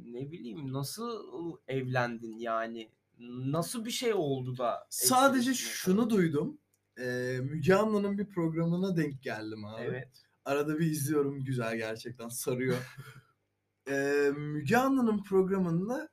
ne 0.06 0.32
bileyim 0.32 0.74
nasıl 0.74 1.58
evlendin 1.68 2.38
yani? 2.38 2.92
Nasıl 3.30 3.86
bir 3.86 3.92
şey 3.92 4.14
oldu 4.14 4.58
da 4.58 4.88
Sadece 4.90 5.54
şunu 5.54 6.10
duydum. 6.10 6.58
Ee, 7.00 7.40
Müge 7.44 7.74
Anlı'nın 7.76 8.18
bir 8.18 8.30
programına 8.30 8.98
denk 8.98 9.24
geldim 9.24 9.66
abi. 9.66 9.82
Evet. 9.84 10.24
Arada 10.46 10.80
bir 10.80 10.86
izliyorum 10.86 11.44
güzel 11.44 11.78
gerçekten 11.78 12.30
sarıyor. 12.30 12.78
Ee, 13.88 14.32
Müge 14.38 14.78
Anlı'nın 14.78 15.24
programında 15.24 16.10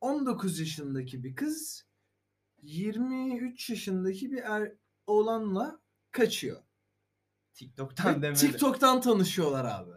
19 0.00 0.60
yaşındaki 0.60 1.24
bir 1.24 1.34
kız 1.34 1.86
23 2.62 3.70
yaşındaki 3.70 4.30
bir 4.32 4.38
er, 4.42 4.72
oğlanla 5.06 5.80
kaçıyor. 6.10 6.62
TikTok'tan 7.54 8.16
Ve 8.18 8.22
demedi. 8.22 8.38
TikTok'tan 8.40 9.00
tanışıyorlar 9.00 9.64
abi. 9.64 9.90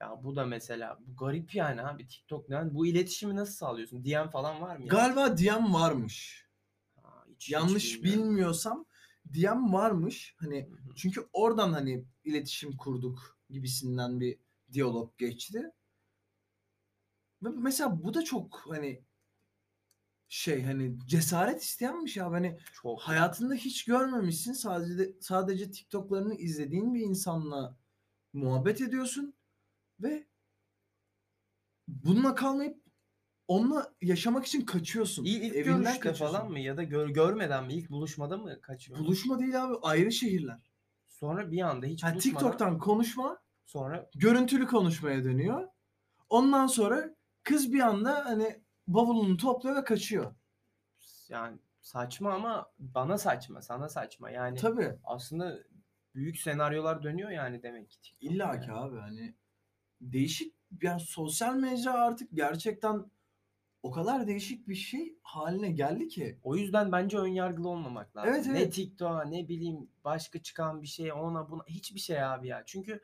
Ya 0.00 0.20
bu 0.24 0.36
da 0.36 0.44
mesela 0.46 0.98
bu 1.06 1.16
garip 1.16 1.54
yani 1.54 1.82
abi 1.82 2.06
TikTok 2.08 2.48
ne? 2.48 2.74
Bu 2.74 2.86
iletişimi 2.86 3.36
nasıl 3.36 3.52
sağlıyorsun? 3.54 4.04
DM 4.04 4.30
falan 4.30 4.60
var 4.60 4.76
mı? 4.76 4.86
Galiba 4.88 5.38
DM 5.38 5.72
varmış. 5.74 6.46
Ha, 7.02 7.24
hiç- 7.28 7.34
hiç 7.46 7.50
Yanlış 7.50 7.94
bilmiyorum. 7.94 8.24
bilmiyorsam 8.30 8.84
DM 9.34 9.72
varmış. 9.72 10.34
Hani 10.38 10.68
çünkü 10.96 11.28
oradan 11.32 11.72
hani 11.72 12.04
iletişim 12.24 12.76
kurduk 12.76 13.38
gibisinden 13.50 14.20
bir 14.20 14.38
diyalog 14.72 15.18
geçti. 15.18 15.72
Ve 17.42 17.48
mesela 17.48 18.02
bu 18.04 18.14
da 18.14 18.24
çok 18.24 18.62
hani 18.68 19.04
şey 20.28 20.62
hani 20.62 20.98
cesaret 21.06 21.62
isteyenmiş 21.62 22.16
ya 22.16 22.30
hani 22.30 22.58
Çok. 22.82 23.00
hayatında 23.00 23.54
hiç 23.54 23.84
görmemişsin 23.84 24.52
sadece 24.52 25.12
sadece 25.20 25.70
TikTok'larını 25.70 26.34
izlediğin 26.34 26.94
bir 26.94 27.00
insanla 27.00 27.76
muhabbet 28.32 28.80
ediyorsun 28.80 29.34
ve 30.00 30.26
bununla 31.88 32.34
kalmayıp 32.34 32.81
onunla 33.52 33.92
yaşamak 34.02 34.46
için 34.46 34.64
kaçıyorsun. 34.64 35.24
İlk, 35.24 35.44
ilk 35.44 35.56
Evinden 35.56 35.82
görüşte 35.82 36.00
kaçıyorsun. 36.00 36.36
falan 36.36 36.50
mı 36.50 36.58
ya 36.60 36.76
da 36.76 36.82
gör, 36.82 37.08
görmeden 37.08 37.64
mi 37.64 37.74
ilk 37.74 37.90
buluşmada 37.90 38.36
mı 38.36 38.60
kaçıyor? 38.60 38.98
Buluşma 38.98 39.38
değil 39.38 39.64
abi 39.64 39.74
ayrı 39.82 40.12
şehirler. 40.12 40.72
Sonra 41.08 41.50
bir 41.50 41.60
anda 41.60 41.86
hiç 41.86 42.02
buluşmadan 42.02 42.18
TikTok'tan 42.18 42.78
konuşma 42.78 43.38
sonra 43.64 44.10
görüntülü 44.14 44.66
konuşmaya 44.66 45.24
dönüyor. 45.24 45.68
Ondan 46.28 46.66
sonra 46.66 47.14
kız 47.42 47.72
bir 47.72 47.80
anda 47.80 48.24
hani 48.24 48.62
bavulunu 48.86 49.36
topluyor 49.36 49.76
ve 49.76 49.84
kaçıyor. 49.84 50.34
yani 51.28 51.58
saçma 51.80 52.32
ama 52.32 52.70
bana 52.78 53.18
saçma, 53.18 53.62
sana 53.62 53.88
saçma. 53.88 54.30
Yani 54.30 54.58
Tabii. 54.58 54.94
aslında 55.04 55.58
büyük 56.14 56.38
senaryolar 56.38 57.02
dönüyor 57.02 57.30
yani 57.30 57.62
demek 57.62 57.90
ki. 57.90 58.00
TikTok'ta 58.00 58.34
İlla 58.34 58.60
ki 58.60 58.68
yani. 58.70 58.80
abi 58.80 58.98
hani 58.98 59.34
değişik 60.00 60.54
yani 60.82 61.00
sosyal 61.00 61.54
mecra 61.54 61.92
artık 61.92 62.28
gerçekten 62.34 63.10
o 63.82 63.90
kadar 63.90 64.26
değişik 64.26 64.68
bir 64.68 64.74
şey 64.74 65.18
haline 65.22 65.70
geldi 65.72 66.08
ki. 66.08 66.38
O 66.42 66.56
yüzden 66.56 66.92
bence 66.92 67.18
ön 67.18 67.26
yargılı 67.26 67.68
olmamak 67.68 68.16
lazım. 68.16 68.34
Evet, 68.34 68.46
Ne 68.46 68.58
evet. 68.58 68.72
TikTok'a 68.72 69.24
ne 69.24 69.48
bileyim 69.48 69.88
başka 70.04 70.42
çıkan 70.42 70.82
bir 70.82 70.86
şey 70.86 71.12
ona 71.12 71.50
buna 71.50 71.62
hiçbir 71.66 72.00
şey 72.00 72.24
abi 72.24 72.48
ya. 72.48 72.62
Çünkü 72.66 73.00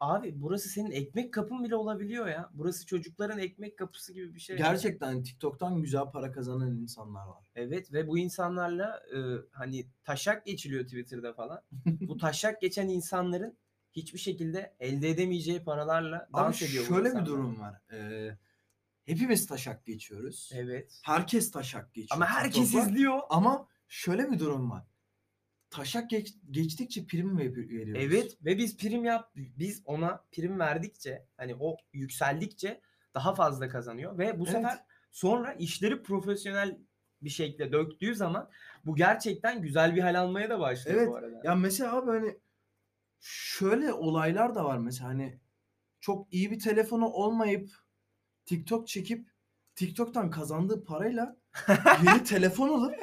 abi 0.00 0.32
burası 0.42 0.68
senin 0.68 0.90
ekmek 0.90 1.32
kapın 1.32 1.64
bile 1.64 1.76
olabiliyor 1.76 2.26
ya. 2.26 2.50
Burası 2.54 2.86
çocukların 2.86 3.38
ekmek 3.38 3.78
kapısı 3.78 4.12
gibi 4.12 4.34
bir 4.34 4.40
şey. 4.40 4.56
Gerçekten 4.56 5.22
TikTok'tan 5.22 5.82
güzel 5.82 6.10
para 6.12 6.32
kazanan 6.32 6.76
insanlar 6.76 7.26
var. 7.26 7.50
Evet 7.54 7.92
ve 7.92 8.08
bu 8.08 8.18
insanlarla 8.18 9.02
e, 9.14 9.18
hani 9.50 9.86
taşak 10.04 10.46
geçiliyor 10.46 10.84
Twitter'da 10.84 11.32
falan. 11.32 11.62
bu 11.86 12.16
taşak 12.16 12.60
geçen 12.60 12.88
insanların 12.88 13.56
hiçbir 13.92 14.18
şekilde 14.18 14.74
elde 14.80 15.10
edemeyeceği 15.10 15.64
paralarla 15.64 16.28
Abi 16.32 16.44
dans 16.44 16.62
ediyor 16.62 16.84
şöyle 16.84 17.20
bir 17.20 17.26
durum 17.26 17.60
var. 17.60 17.74
Ee, 17.92 18.38
hepimiz 19.12 19.46
taşak 19.46 19.86
geçiyoruz. 19.86 20.50
Evet. 20.54 21.00
Herkes 21.04 21.50
taşak 21.50 21.94
geçiyor. 21.94 22.16
Ama 22.16 22.26
herkes 22.26 22.64
TikTok'la. 22.70 22.90
izliyor. 22.90 23.20
Ama 23.30 23.68
şöyle 23.88 24.30
bir 24.30 24.38
durum 24.38 24.70
var. 24.70 24.84
Taşak 25.70 26.10
geç- 26.10 26.34
geçtikçe 26.50 27.06
prim 27.06 27.38
ver- 27.38 27.56
veriyoruz. 27.56 28.02
Evet 28.04 28.38
ve 28.44 28.58
biz 28.58 28.76
prim 28.76 29.04
yap 29.04 29.30
biz 29.34 29.82
ona 29.84 30.24
prim 30.32 30.58
verdikçe 30.58 31.26
hani 31.36 31.54
o 31.60 31.76
yükseldikçe 31.92 32.80
daha 33.14 33.34
fazla 33.34 33.68
kazanıyor 33.68 34.18
ve 34.18 34.38
bu 34.38 34.42
Evet. 34.44 34.52
sefer 34.52 34.84
sonra 35.10 35.52
işleri 35.52 36.02
profesyonel 36.02 36.78
bir 37.22 37.30
şekilde 37.30 37.72
döktüğü 37.72 38.14
zaman 38.14 38.50
bu 38.84 38.96
gerçekten 38.96 39.62
güzel 39.62 39.96
bir 39.96 40.00
hal 40.00 40.20
almaya 40.20 40.50
da 40.50 40.60
başlıyor 40.60 40.98
Evet. 40.98 41.08
bu 41.08 41.16
arada. 41.16 41.40
Ya 41.44 41.54
mesela 41.54 41.96
abi 41.96 42.10
hani 42.10 42.38
şöyle 43.20 43.92
olaylar 43.92 44.54
da 44.54 44.64
var 44.64 44.78
mesela 44.78 45.08
hani 45.10 45.40
çok 46.00 46.32
iyi 46.34 46.50
bir 46.50 46.58
telefonu 46.58 47.06
olmayıp 47.06 47.70
TikTok 48.44 48.88
çekip 48.88 49.28
TikTok'tan 49.74 50.30
kazandığı 50.30 50.84
parayla 50.84 51.36
yeni 52.04 52.24
telefon 52.24 52.68
alıp 52.68 52.94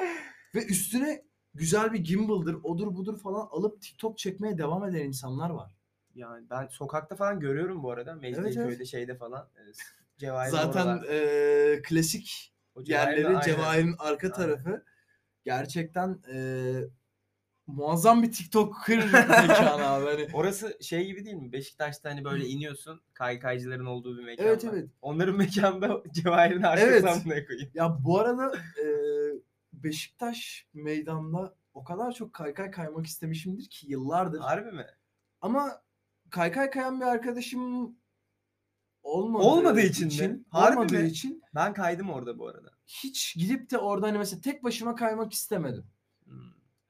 ve 0.54 0.66
üstüne 0.66 1.22
güzel 1.54 1.92
bir 1.92 1.98
gimbal'dır, 1.98 2.56
odur 2.62 2.94
budur 2.94 3.18
falan 3.18 3.48
alıp 3.50 3.82
TikTok 3.82 4.18
çekmeye 4.18 4.58
devam 4.58 4.84
eden 4.84 5.04
insanlar 5.04 5.50
var. 5.50 5.70
Yani 6.14 6.50
ben 6.50 6.66
sokakta 6.66 7.16
falan 7.16 7.40
görüyorum 7.40 7.82
bu 7.82 7.90
arada. 7.90 8.14
Mecidiyeköy'de 8.14 8.74
evet. 8.74 8.86
şeyde 8.86 9.14
falan. 9.14 9.48
e, 9.56 9.62
Cevahir'in 10.18 10.50
Zaten 10.50 11.02
eee, 11.10 11.82
klasik 11.82 12.54
o 12.74 12.84
Cevahir'de 12.84 13.20
yerleri 13.20 13.36
aynen. 13.36 13.40
Cevahir'in 13.40 13.94
arka 13.98 14.26
Aynen. 14.26 14.36
tarafı 14.36 14.84
gerçekten 15.44 16.18
eee, 16.28 16.88
muazzam 17.74 18.22
bir 18.22 18.32
TikToker 18.32 18.96
mekanı 19.12 19.86
abi. 19.86 20.04
Hani, 20.06 20.28
Orası 20.32 20.78
şey 20.80 21.06
gibi 21.06 21.24
değil 21.24 21.36
mi? 21.36 21.52
Beşiktaş'ta 21.52 22.10
hani 22.10 22.24
böyle 22.24 22.46
iniyorsun. 22.46 23.00
Kaykaycıların 23.14 23.86
olduğu 23.86 24.18
bir 24.18 24.24
mekan 24.24 24.46
Evet, 24.46 24.64
var. 24.64 24.70
evet. 24.72 24.90
Onların 25.02 25.36
mekanda 25.36 26.02
Cevahir'in 26.12 26.62
arkası 26.62 26.86
Evet. 26.90 27.22
koyayım. 27.24 27.70
Ya 27.74 27.96
bu 28.04 28.18
arada 28.18 28.52
eee, 28.78 29.32
Beşiktaş 29.72 30.66
meydanda 30.74 31.54
o 31.74 31.84
kadar 31.84 32.12
çok 32.12 32.32
kaykay 32.32 32.70
kaymak 32.70 33.06
istemişimdir 33.06 33.68
ki 33.70 33.86
yıllardır. 33.90 34.40
Harbi 34.40 34.72
mi? 34.72 34.86
Ama 35.40 35.82
kaykay 36.30 36.70
kayan 36.70 37.00
bir 37.00 37.06
arkadaşım 37.06 37.96
olmadığı, 39.02 39.42
Olmadığı 39.44 39.80
için 39.80 40.28
mi? 40.30 40.40
Harbi 40.50 40.76
olmadığı 40.78 41.02
mi? 41.02 41.08
için 41.08 41.42
Ben 41.54 41.74
kaydım 41.74 42.10
orada 42.10 42.38
bu 42.38 42.48
arada. 42.48 42.70
hiç 42.86 43.34
gidip 43.38 43.70
de 43.70 43.78
orada 43.78 44.06
hani 44.06 44.18
mesela 44.18 44.40
tek 44.40 44.64
başıma 44.64 44.94
kaymak 44.94 45.32
istemedim. 45.32 45.84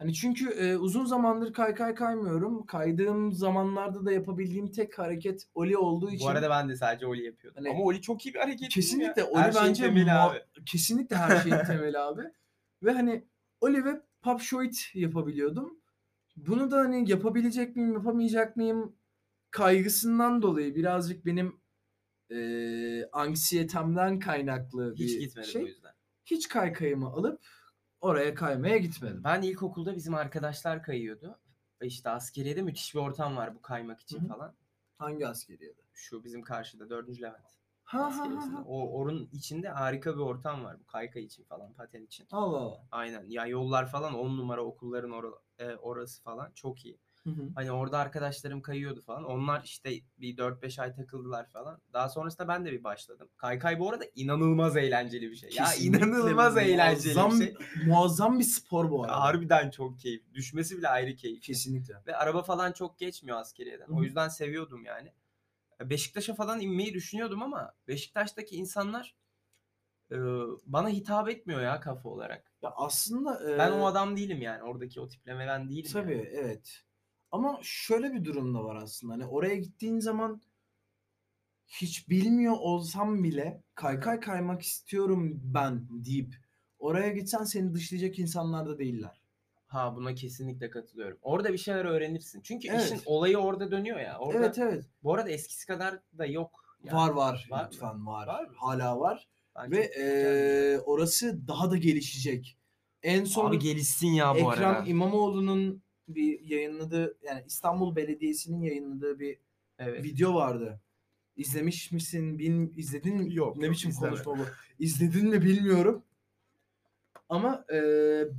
Hani 0.01 0.15
çünkü 0.15 0.49
e, 0.51 0.77
uzun 0.77 1.05
zamandır 1.05 1.53
kaykay 1.53 1.95
kaymıyorum. 1.95 2.67
Kaydığım 2.67 3.33
zamanlarda 3.33 4.05
da 4.05 4.13
yapabildiğim 4.13 4.73
tek 4.73 4.99
hareket 4.99 5.43
oli 5.55 5.77
olduğu 5.77 6.11
için 6.11 6.27
Bu 6.27 6.29
arada 6.31 6.51
ben 6.51 6.69
de 6.69 6.77
sadece 6.77 7.07
Oli 7.07 7.25
yapıyordum. 7.25 7.65
Hani- 7.65 7.75
Ama 7.75 7.85
Oli 7.85 8.01
çok 8.03 8.27
iyi 8.27 8.35
bir 8.35 8.39
hareket 8.39 8.69
kesinlikle 8.69 9.23
ya? 9.23 9.29
oli 9.29 9.39
Her 9.41 9.53
şeyin 9.53 9.67
bence 9.69 9.83
temeli 9.83 10.05
muha- 10.11 10.31
abi. 10.31 10.39
kesinlikle 10.67 11.17
her 11.17 11.37
şeyin 11.41 11.57
temeli 11.67 11.99
abi. 11.99 12.23
Ve 12.83 12.91
hani 12.93 13.25
oli 13.61 13.85
ve 13.85 14.01
pop 14.23 14.41
shoit 14.41 14.91
yapabiliyordum. 14.95 15.81
Bunu 16.37 16.71
da 16.71 16.77
hani 16.79 17.11
yapabilecek 17.11 17.77
miyim, 17.77 17.93
yapamayacak 17.93 18.57
mıyım 18.57 18.97
kaygısından 19.51 20.43
dolayı 20.43 20.75
birazcık 20.75 21.27
benim 21.27 21.61
e, 22.31 22.39
anksiyetemden 23.13 24.19
kaynaklı 24.19 24.95
bir 24.97 25.05
Hiç 25.05 25.19
gitmedim 25.21 25.51
şey. 25.51 25.63
o 25.63 25.67
yüzden. 25.67 25.93
Hiç 26.25 26.49
kaykayımı 26.49 27.07
alıp 27.07 27.41
oraya 28.01 28.35
kaymaya 28.35 28.77
gitmedim. 28.77 29.25
Ben 29.25 29.43
ilkokulda 29.43 29.97
bizim 29.97 30.15
arkadaşlar 30.15 30.83
kayıyordu. 30.83 31.39
Ve 31.83 31.87
işte 31.87 32.11
askeriyede 32.11 32.63
müthiş 32.63 32.95
bir 32.95 33.01
ortam 33.01 33.37
var 33.37 33.55
bu 33.55 33.63
kaymak 33.63 34.01
için 34.01 34.21
Hı 34.21 34.25
hı. 34.25 34.29
falan. 34.29 34.55
Hangi 34.99 35.29
askeriyede? 35.29 35.81
Şu 35.93 36.25
bizim 36.25 36.43
karşıda 36.43 36.91
4. 36.91 37.23
Levent. 37.23 37.35
Ha 37.85 37.99
ha 37.99 38.03
ha. 38.03 38.07
askeriyesinde. 38.09 38.57
ha. 38.57 38.65
O 38.67 38.99
orun 38.99 39.29
içinde 39.33 39.69
harika 39.69 40.15
bir 40.15 40.21
ortam 40.21 40.65
var 40.65 40.81
bu 40.81 40.87
kaykay 40.87 41.25
için 41.25 41.45
falan, 41.45 41.73
paten 41.73 42.03
için. 42.03 42.27
Allah 42.31 42.57
Allah. 42.57 42.87
Aynen. 42.91 43.25
Ya 43.29 43.47
yollar 43.47 43.91
falan 43.91 44.15
10 44.15 44.37
numara 44.39 44.65
okulların 44.65 45.11
ora- 45.11 45.41
e, 45.59 45.75
orası 45.77 46.23
falan 46.23 46.53
çok 46.55 46.85
iyi. 46.85 46.99
Hı 47.25 47.31
hı. 47.31 47.49
Hani 47.55 47.73
orada 47.73 47.99
arkadaşlarım 47.99 48.63
kayıyordu 48.63 49.01
falan. 49.01 49.25
Onlar 49.25 49.65
işte 49.65 49.91
bir 50.19 50.37
4-5 50.37 50.83
ay 50.83 50.95
takıldılar 50.95 51.49
falan. 51.49 51.81
Daha 51.93 52.09
sonrasında 52.09 52.49
ben 52.49 52.65
de 52.65 52.73
bir 52.73 52.85
başladım. 52.85 53.29
Kaykay 53.37 53.79
bu 53.79 53.91
arada 53.91 54.05
inanılmaz 54.15 54.77
eğlenceli 54.77 55.31
bir 55.31 55.37
şey. 55.37 55.51
Ya 55.51 55.65
Kesinlikle 55.65 56.07
inanılmaz 56.07 56.57
eğlenceli 56.57 57.15
muazzam, 57.15 57.41
bir 57.41 57.45
şey. 57.45 57.55
Muazzam 57.87 58.39
bir 58.39 58.45
spor 58.45 58.91
bu 58.91 59.05
arada. 59.05 59.21
Harbiden 59.21 59.71
çok 59.71 60.01
keyif. 60.01 60.35
Düşmesi 60.35 60.79
bile 60.79 60.89
ayrı 60.89 61.17
keyif. 61.17 61.43
Kesinlikle. 61.43 61.95
Ve 62.07 62.17
araba 62.17 62.43
falan 62.43 62.73
çok 62.73 62.99
geçmiyor 62.99 63.39
askeriyeden. 63.39 63.87
Hı. 63.87 63.95
O 63.95 64.03
yüzden 64.03 64.29
seviyordum 64.29 64.85
yani. 64.85 65.13
Beşiktaş'a 65.81 66.35
falan 66.35 66.61
inmeyi 66.61 66.95
düşünüyordum 66.95 67.43
ama 67.43 67.75
Beşiktaş'taki 67.89 68.57
insanlar 68.57 69.17
e, 70.13 70.17
bana 70.67 70.89
hitap 70.89 71.29
etmiyor 71.29 71.61
ya 71.61 71.81
kafa 71.81 72.09
olarak. 72.09 72.53
Ya 72.63 72.73
aslında 72.77 73.59
Ben 73.59 73.73
e, 73.73 73.75
o 73.75 73.87
adam 73.87 74.17
değilim 74.17 74.43
yani. 74.43 74.63
Oradaki 74.63 75.01
o 75.01 75.09
tipleme 75.09 75.47
ben 75.47 75.69
değilim. 75.69 75.91
Tabii 75.93 76.13
yani. 76.13 76.29
evet. 76.33 76.83
Ama 77.33 77.59
şöyle 77.63 78.13
bir 78.13 78.25
durum 78.25 78.55
da 78.55 78.65
var 78.65 78.77
aslında. 78.77 79.13
Hani 79.13 79.27
oraya 79.27 79.57
gittiğin 79.57 79.99
zaman 80.01 80.43
hiç 81.67 82.09
bilmiyor 82.09 82.57
olsam 82.59 83.25
bile 83.25 83.63
kaykay 83.75 84.21
kaymak 84.21 84.63
istiyorum 84.63 85.41
ben 85.45 85.89
deyip 85.91 86.35
oraya 86.79 87.09
gitsen 87.09 87.45
seni 87.45 87.75
dışlayacak 87.75 88.19
insanlar 88.19 88.67
da 88.67 88.79
değiller. 88.79 89.21
Ha 89.67 89.97
buna 89.97 90.15
kesinlikle 90.15 90.71
katılıyorum. 90.71 91.19
Orada 91.23 91.53
bir 91.53 91.59
şeyler 91.59 91.85
öğrenirsin. 91.85 92.41
Çünkü 92.41 92.69
Evet. 92.69 92.85
işin 92.85 93.01
olayı 93.07 93.39
orada 93.39 93.71
dönüyor 93.71 94.01
ya. 94.01 94.19
Orada, 94.19 94.39
Evet 94.39 94.59
evet. 94.59 94.85
Bu 95.03 95.15
arada 95.15 95.31
eskisi 95.31 95.67
kadar 95.67 96.01
da 96.19 96.27
yok. 96.27 96.77
yani. 96.85 96.97
var 96.97 97.11
var, 97.11 97.47
var 97.51 97.63
mı? 97.65 97.69
lütfen 97.73 98.07
var. 98.07 98.27
Var 98.27 98.45
mı? 98.45 98.55
Hala 98.57 99.01
var. 99.01 99.29
Ben 99.57 99.71
Ve 99.71 99.91
eee, 99.97 100.81
orası 100.87 101.49
daha 101.49 101.71
da 101.71 101.77
gelişecek. 101.77 102.57
En 103.03 103.25
son 103.25 103.49
Abi 103.51 103.59
gelişsin 103.59 104.09
ya 104.09 104.35
bu 104.35 104.39
Ekrem 104.39 104.69
arada. 104.75 104.89
İmamoğlu'nun 104.89 105.83
bir 106.15 106.41
yayınladığı 106.41 107.19
yani 107.23 107.43
İstanbul 107.47 107.97
Belediyesi'nin 107.97 108.63
yayınladığı 108.63 109.19
bir 109.21 109.39
Evet. 109.79 110.05
video 110.05 110.35
vardı. 110.35 110.81
İzlemiş 111.37 111.93
misin? 111.93 112.39
Bil, 112.39 112.77
izledin 112.79 113.17
mi? 113.17 113.35
Yok, 113.35 113.57
Ne 113.57 113.65
yok, 113.67 113.75
biçim 113.75 113.91
izlemedim. 113.91 114.25
konuşma 114.25 114.45
bu? 114.45 114.49
İzledin 114.79 115.29
mi 115.29 115.43
bilmiyorum. 115.43 116.05
Ama 117.29 117.65
e, 117.73 117.77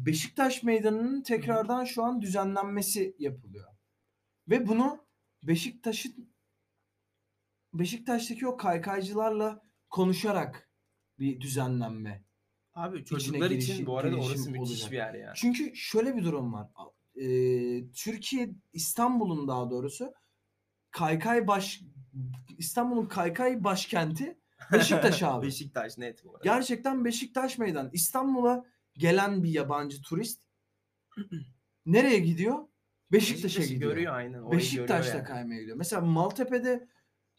Beşiktaş 0.06 0.64
Meydanı'nın 0.64 1.22
tekrardan 1.22 1.86
şu 1.86 2.04
an 2.04 2.22
düzenlenmesi 2.22 3.16
yapılıyor. 3.20 3.68
Ve 4.50 4.68
bunu 4.68 5.06
Beşiktaş'ın 5.44 6.30
Beşiktaş'taki 7.74 8.48
o 8.48 8.58
kaykaycılarla 8.58 9.64
konuşarak 9.90 10.70
bir 11.20 11.42
düzenlenme. 11.42 12.24
Abi 12.74 13.06
çocuklar 13.06 13.52
için 13.52 13.86
bu 13.86 13.98
arada 13.98 14.16
orası 14.16 14.52
müthiş 14.52 14.70
olacak. 14.72 14.92
bir 14.92 14.98
yer 14.98 15.14
yani. 15.14 15.34
Çünkü 15.36 15.76
şöyle 15.76 16.16
bir 16.16 16.24
durum 16.24 16.54
var. 16.54 16.68
Ee, 17.22 17.92
Türkiye 17.92 18.50
İstanbul'un 18.74 19.48
daha 19.48 19.70
doğrusu 19.70 20.14
kaykay 20.92 21.48
baş 21.48 21.82
İstanbul'un 22.58 23.06
kaykay 23.06 23.64
başkenti 23.64 24.38
Beşiktaş 24.72 25.24
abi. 25.24 25.46
Beşiktaş 25.46 25.98
net 25.98 26.26
bu 26.26 26.30
arada. 26.30 26.44
Gerçekten 26.44 27.06
Beşiktaş 27.06 27.58
meydan. 27.58 27.90
İstanbul'a 27.94 28.66
gelen 28.94 29.44
bir 29.44 29.50
yabancı 29.50 30.02
turist 30.02 30.42
nereye 31.86 32.20
gidiyor? 32.20 32.68
Beşiktaş'a 33.12 33.46
Beşiktaş'ı 33.46 33.74
gidiyor. 33.74 33.92
görüyor 33.92 34.14
aynen. 34.14 34.42
orayı 34.42 34.60
Beşiktaş'ta 34.60 34.98
görüyor 34.98 35.16
yani. 35.16 35.28
kaymaya 35.28 35.60
gidiyor. 35.60 35.78
Mesela 35.78 36.02
Maltepe'de 36.02 36.88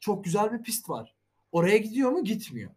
çok 0.01 0.25
güzel 0.25 0.53
bir 0.53 0.63
pist 0.63 0.89
var. 0.89 1.17
Oraya 1.53 1.79
gidiyor 1.79 2.11
mu? 2.11 2.25
Gitmiyor. 2.25 2.71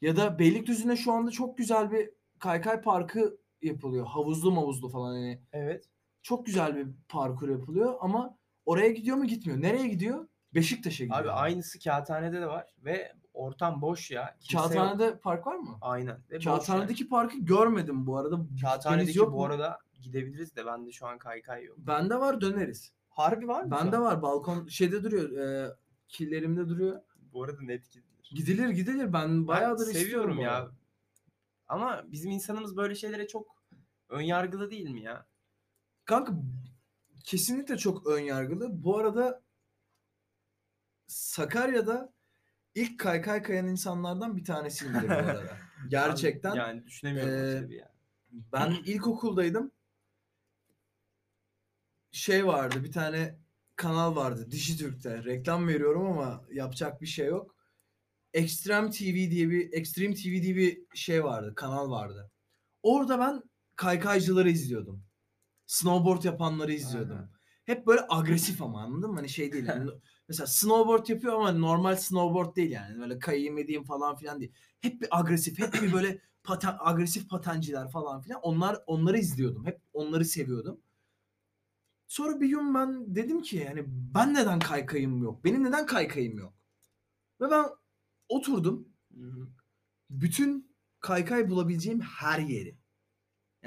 Ya 0.00 0.16
da 0.16 0.38
Beylikdüzü'nde 0.38 0.96
şu 0.96 1.12
anda 1.12 1.30
çok 1.30 1.58
güzel 1.58 1.90
bir 1.90 2.10
kaykay 2.38 2.80
parkı 2.80 3.38
yapılıyor. 3.62 4.06
Havuzlu 4.06 4.52
mavuzlu 4.52 4.88
falan 4.88 5.14
hani. 5.14 5.42
Evet. 5.52 5.88
Çok 6.28 6.46
güzel 6.46 6.76
bir 6.76 6.86
parkur 7.08 7.48
yapılıyor 7.48 7.94
ama 8.00 8.38
oraya 8.66 8.90
gidiyor 8.90 9.16
mu? 9.16 9.26
Gitmiyor. 9.26 9.62
Nereye 9.62 9.88
gidiyor? 9.88 10.28
Beşiktaş'a 10.54 11.04
gidiyor. 11.04 11.20
Abi 11.20 11.30
aynısı 11.30 11.78
Kağıthane'de 11.78 12.40
de 12.40 12.46
var 12.46 12.66
ve 12.84 13.12
ortam 13.34 13.82
boş 13.82 14.10
ya. 14.10 14.36
Kimse 14.40 14.56
yok. 14.56 14.72
Kağıthane'de 14.72 15.18
park 15.18 15.46
var 15.46 15.56
mı? 15.56 15.78
Aynen. 15.80 16.20
Ve 16.30 16.38
Kağıthane'deki 16.38 17.08
parkı 17.08 17.38
görmedim 17.38 18.06
bu 18.06 18.16
arada. 18.18 18.34
yani. 18.34 18.60
Kağıthane'deki 18.60 19.18
yok 19.18 19.32
bu 19.32 19.36
mu? 19.36 19.44
arada 19.44 19.78
gidebiliriz 20.02 20.56
de 20.56 20.66
bende 20.66 20.92
şu 20.92 21.06
an 21.06 21.18
kaykay 21.18 21.64
yok. 21.64 21.78
Bende 21.78 22.20
var 22.20 22.40
döneriz. 22.40 22.92
Harbi 23.08 23.48
var 23.48 23.64
mı? 23.64 23.70
Bende 23.70 23.98
var 23.98 24.22
balkon 24.22 24.66
şeyde 24.66 25.04
duruyor. 25.04 25.38
E, 25.38 25.72
killerimde 26.08 26.68
duruyor. 26.68 27.02
Bu 27.32 27.44
arada 27.44 27.62
net 27.62 27.90
gidilir. 27.90 28.30
Gidilir 28.30 28.68
gidilir. 28.68 29.12
Ben 29.12 29.46
bayağıdır 29.46 29.86
ben 29.86 29.90
istiyorum 29.90 30.34
seviyorum 30.34 30.38
ya. 30.38 30.70
Ama 31.68 32.04
bizim 32.06 32.30
insanımız 32.30 32.76
böyle 32.76 32.94
şeylere 32.94 33.26
çok 33.26 33.56
ön 34.08 34.20
yargılı 34.20 34.70
değil 34.70 34.90
mi 34.90 35.02
ya? 35.02 35.26
Kanka 36.08 36.32
kesinlikle 37.24 37.78
çok 37.78 38.06
ön 38.06 38.20
yargılı. 38.20 38.84
Bu 38.84 38.98
arada 38.98 39.42
Sakarya'da 41.06 42.12
ilk 42.74 43.00
kaykay 43.00 43.42
kayan 43.42 43.66
insanlardan 43.66 44.36
bir 44.36 44.44
tanesiyimdir 44.44 45.08
bu 45.08 45.12
arada. 45.12 45.56
Gerçekten. 45.88 46.54
Yani 46.54 46.86
düşünemiyorum 46.86 47.32
Ee, 47.34 47.36
öyle 47.36 47.68
bir 47.68 47.76
ya. 47.76 47.92
Ben 48.32 48.70
ilkokuldaydım. 48.84 49.72
Şey 52.10 52.46
vardı 52.46 52.84
bir 52.84 52.92
tane 52.92 53.38
kanal 53.76 54.16
vardı 54.16 54.50
Dijitürk'te. 54.50 55.24
Reklam 55.24 55.68
veriyorum 55.68 56.06
ama 56.06 56.44
yapacak 56.52 57.00
bir 57.00 57.06
şey 57.06 57.26
yok. 57.26 57.56
Extreme 58.32 58.90
TV 58.90 59.30
diye 59.30 59.50
bir 59.50 59.72
Extreme 59.72 60.14
TV 60.14 60.42
diye 60.42 60.56
bir 60.56 60.86
şey 60.94 61.24
vardı, 61.24 61.54
kanal 61.56 61.90
vardı. 61.90 62.30
Orada 62.82 63.18
ben 63.18 63.42
kaykaycıları 63.76 64.50
izliyordum. 64.50 65.07
Snowboard 65.68 66.24
yapanları 66.24 66.72
izliyordum. 66.72 67.16
Aha. 67.16 67.30
Hep 67.64 67.86
böyle 67.86 68.00
agresif 68.08 68.62
ama 68.62 68.82
anladın 68.82 69.10
mı? 69.10 69.16
Hani 69.16 69.28
şey 69.28 69.52
değil. 69.52 69.66
Yani 69.66 69.90
mesela 70.28 70.46
snowboard 70.46 71.08
yapıyor 71.08 71.34
ama 71.34 71.52
normal 71.52 71.96
snowboard 71.96 72.56
değil 72.56 72.70
yani. 72.70 72.98
Böyle 73.00 73.18
kayayım 73.18 73.58
edeyim 73.58 73.84
falan 73.84 74.16
filan 74.16 74.40
değil. 74.40 74.52
Hep 74.80 75.00
bir 75.00 75.08
agresif, 75.18 75.58
hep 75.58 75.74
bir 75.74 75.92
böyle 75.92 76.20
paten, 76.42 76.76
agresif 76.78 77.28
patenciler 77.30 77.90
falan 77.90 78.20
filan. 78.20 78.40
Onlar 78.40 78.78
onları 78.86 79.18
izliyordum. 79.18 79.66
Hep 79.66 79.80
onları 79.92 80.24
seviyordum. 80.24 80.80
Sonra 82.06 82.40
bir 82.40 82.48
gün 82.48 82.74
ben 82.74 83.14
dedim 83.16 83.42
ki 83.42 83.56
yani 83.56 83.84
ben 83.86 84.34
neden 84.34 84.58
kaykayım 84.58 85.22
yok? 85.22 85.44
Benim 85.44 85.64
neden 85.64 85.86
kaykayım 85.86 86.38
yok? 86.38 86.54
Ve 87.40 87.50
ben 87.50 87.64
oturdum. 88.28 88.88
Bütün 90.10 90.76
kaykay 91.00 91.50
bulabileceğim 91.50 92.00
her 92.00 92.38
yeri. 92.38 92.78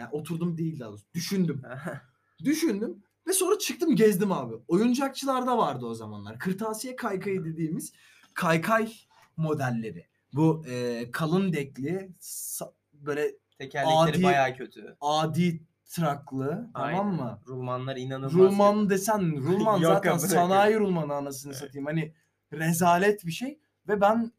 Yani 0.01 0.11
oturdum 0.11 0.57
değil 0.57 0.79
daha 0.79 0.89
doğrusu. 0.89 1.05
Düşündüm. 1.13 1.61
Düşündüm 2.43 3.03
ve 3.27 3.33
sonra 3.33 3.57
çıktım 3.57 3.95
gezdim 3.95 4.31
abi. 4.31 4.53
Oyuncakçılarda 4.67 5.57
vardı 5.57 5.85
o 5.85 5.93
zamanlar. 5.93 6.39
Kırtasiye 6.39 6.95
kaykayı 6.95 7.45
dediğimiz 7.45 7.93
kaykay 8.33 8.93
modelleri. 9.37 10.07
Bu 10.33 10.63
e, 10.69 11.05
kalın 11.11 11.53
dekli 11.53 12.11
sa- 12.21 12.71
böyle 12.93 13.31
Tekerlekleri 13.57 14.17
Adi- 14.17 14.23
bayağı 14.23 14.55
kötü. 14.55 14.97
adi 15.01 15.63
traklı 15.85 16.69
Aynen. 16.73 16.97
tamam 16.97 17.15
mı? 17.15 17.41
Rulmanlar 17.47 17.95
inanılmaz. 17.97 18.33
Rulman 18.33 18.89
desen 18.89 19.35
rulman 19.37 19.79
Yok 19.79 19.93
zaten 19.93 20.09
amına 20.11 20.27
sanayi 20.27 20.79
rulmanı 20.79 21.13
anasını 21.13 21.53
satayım. 21.53 21.85
Hani 21.85 22.13
rezalet 22.53 23.25
bir 23.25 23.31
şey 23.31 23.59
ve 23.87 24.01
ben 24.01 24.31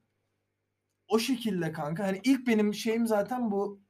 o 1.08 1.18
şekilde 1.18 1.72
kanka 1.72 2.04
hani 2.06 2.20
ilk 2.24 2.46
benim 2.46 2.74
şeyim 2.74 3.06
zaten 3.06 3.50
bu 3.50 3.80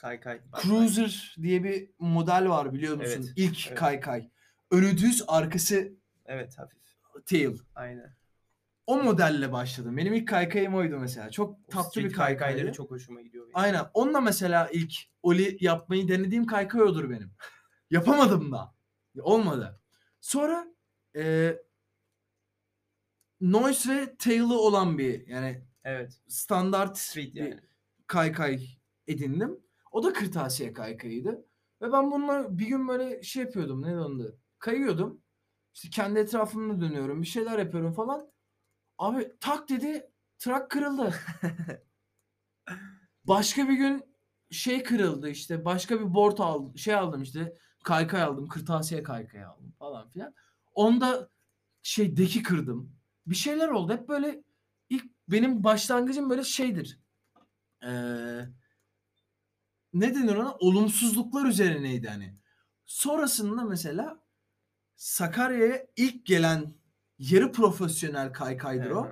Kaykay. 0.00 0.40
Cruiser 0.62 1.36
diye 1.42 1.64
bir 1.64 1.90
model 1.98 2.48
var 2.48 2.72
biliyor 2.74 2.96
musun? 2.96 3.22
Evet, 3.24 3.32
İlk 3.36 3.66
evet. 3.68 3.78
kaykay. 3.78 4.30
Önü 4.70 4.98
düz, 4.98 5.24
arkası 5.28 5.92
Evet 6.24 6.58
hafif. 6.58 6.78
tail. 7.26 7.58
Aynen. 7.74 8.16
O 8.86 9.02
modelle 9.02 9.52
başladım. 9.52 9.96
Benim 9.96 10.14
ilk 10.14 10.28
kaykayım 10.28 10.74
oydu 10.74 10.98
mesela. 10.98 11.30
Çok 11.30 11.52
O 11.52 11.70
tatlı 11.70 12.04
bir 12.04 12.12
kaykaydı. 12.12 12.72
çok 12.72 12.90
hoşuma 12.90 13.22
gidiyor. 13.22 13.44
benim. 13.44 13.56
Aynen. 13.56 13.84
Onunla 13.94 14.20
mesela 14.20 14.68
ilk 14.72 14.92
oli 15.22 15.56
yapmayı 15.60 16.08
denediğim 16.08 16.46
kaykay 16.46 16.82
odur 16.82 17.10
benim. 17.10 17.32
Yapamadım 17.90 18.52
da. 18.52 18.74
Olmadı. 19.20 19.80
Sonra 20.20 20.66
e, 21.16 21.56
noise 23.40 23.96
ve 23.96 24.16
tail'ı 24.16 24.58
olan 24.58 24.98
bir 24.98 25.26
yani 25.26 25.64
Evet. 25.84 26.20
standart 26.28 26.98
Street 26.98 27.34
yani. 27.34 27.60
kaykay 28.06 28.66
edindim. 29.06 29.60
O 29.92 30.02
da 30.02 30.12
kırtasiye 30.12 30.72
kaykayıydı. 30.72 31.44
Ve 31.82 31.92
ben 31.92 32.10
bununla 32.10 32.58
bir 32.58 32.66
gün 32.66 32.88
böyle 32.88 33.22
şey 33.22 33.42
yapıyordum. 33.44 33.82
Ne 33.82 34.00
onda? 34.00 34.24
Kayıyordum. 34.58 35.22
İşte 35.74 35.90
kendi 35.90 36.18
etrafımda 36.20 36.80
dönüyorum. 36.80 37.22
Bir 37.22 37.26
şeyler 37.26 37.58
yapıyorum 37.58 37.92
falan. 37.92 38.32
Abi 38.98 39.32
tak 39.40 39.68
dedi. 39.68 40.10
Trak 40.38 40.70
kırıldı. 40.70 41.14
Başka 43.24 43.68
bir 43.68 43.74
gün 43.74 44.04
şey 44.50 44.82
kırıldı 44.82 45.28
işte. 45.30 45.64
Başka 45.64 46.00
bir 46.00 46.14
board 46.14 46.38
aldım. 46.38 46.78
Şey 46.78 46.94
aldım 46.94 47.22
işte. 47.22 47.54
Kaykay 47.84 48.22
aldım. 48.22 48.48
Kırtasiye 48.48 49.02
kaykay 49.02 49.44
aldım 49.44 49.72
falan 49.78 50.08
filan. 50.10 50.34
Onda 50.74 51.30
şey 51.82 52.16
deki 52.16 52.42
kırdım. 52.42 52.92
bir 53.26 53.34
şeyler 53.34 53.68
oldu. 53.68 53.92
Hep 53.92 54.08
böyle 54.08 54.44
ilk 54.90 55.04
benim 55.28 55.64
başlangıcım 55.64 56.30
böyle 56.30 56.44
şeydir. 56.44 57.00
Ee, 57.84 58.40
ne 59.92 60.14
denir 60.14 60.34
ona? 60.36 60.54
Olumsuzluklar 60.54 61.46
üzerineydi 61.46 62.08
hani. 62.08 62.38
Sonrasında 62.86 63.64
mesela 63.64 64.24
Sakarya'ya 64.96 65.86
ilk 65.96 66.26
gelen 66.26 66.74
yarı 67.18 67.52
profesyonel 67.52 68.32
kaykaydır 68.32 68.90
o. 68.90 69.08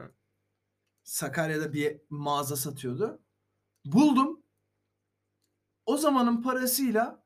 Sakarya'da 1.03 1.73
bir 1.73 2.01
mağaza 2.11 2.57
satıyordu. 2.57 3.23
Buldum. 3.85 4.43
O 5.87 5.97
zamanın 5.97 6.43
parasıyla 6.43 7.25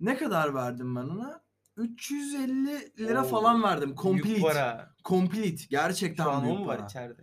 ne 0.00 0.16
kadar 0.16 0.54
verdim 0.54 0.96
ben 0.96 1.02
ona? 1.02 1.44
350 1.76 2.92
lira 2.98 3.24
Oo, 3.24 3.28
falan 3.28 3.62
verdim. 3.62 3.88
Büyük 3.88 3.98
Complete. 3.98 4.40
para. 4.40 4.94
Complete. 5.04 5.64
Gerçekten 5.70 6.24
Şu 6.24 6.30
an 6.30 6.42
o 6.42 6.44
büyük 6.46 6.58
mu 6.58 6.66
var 6.66 6.76
para. 6.78 6.86
içeride? 6.86 7.22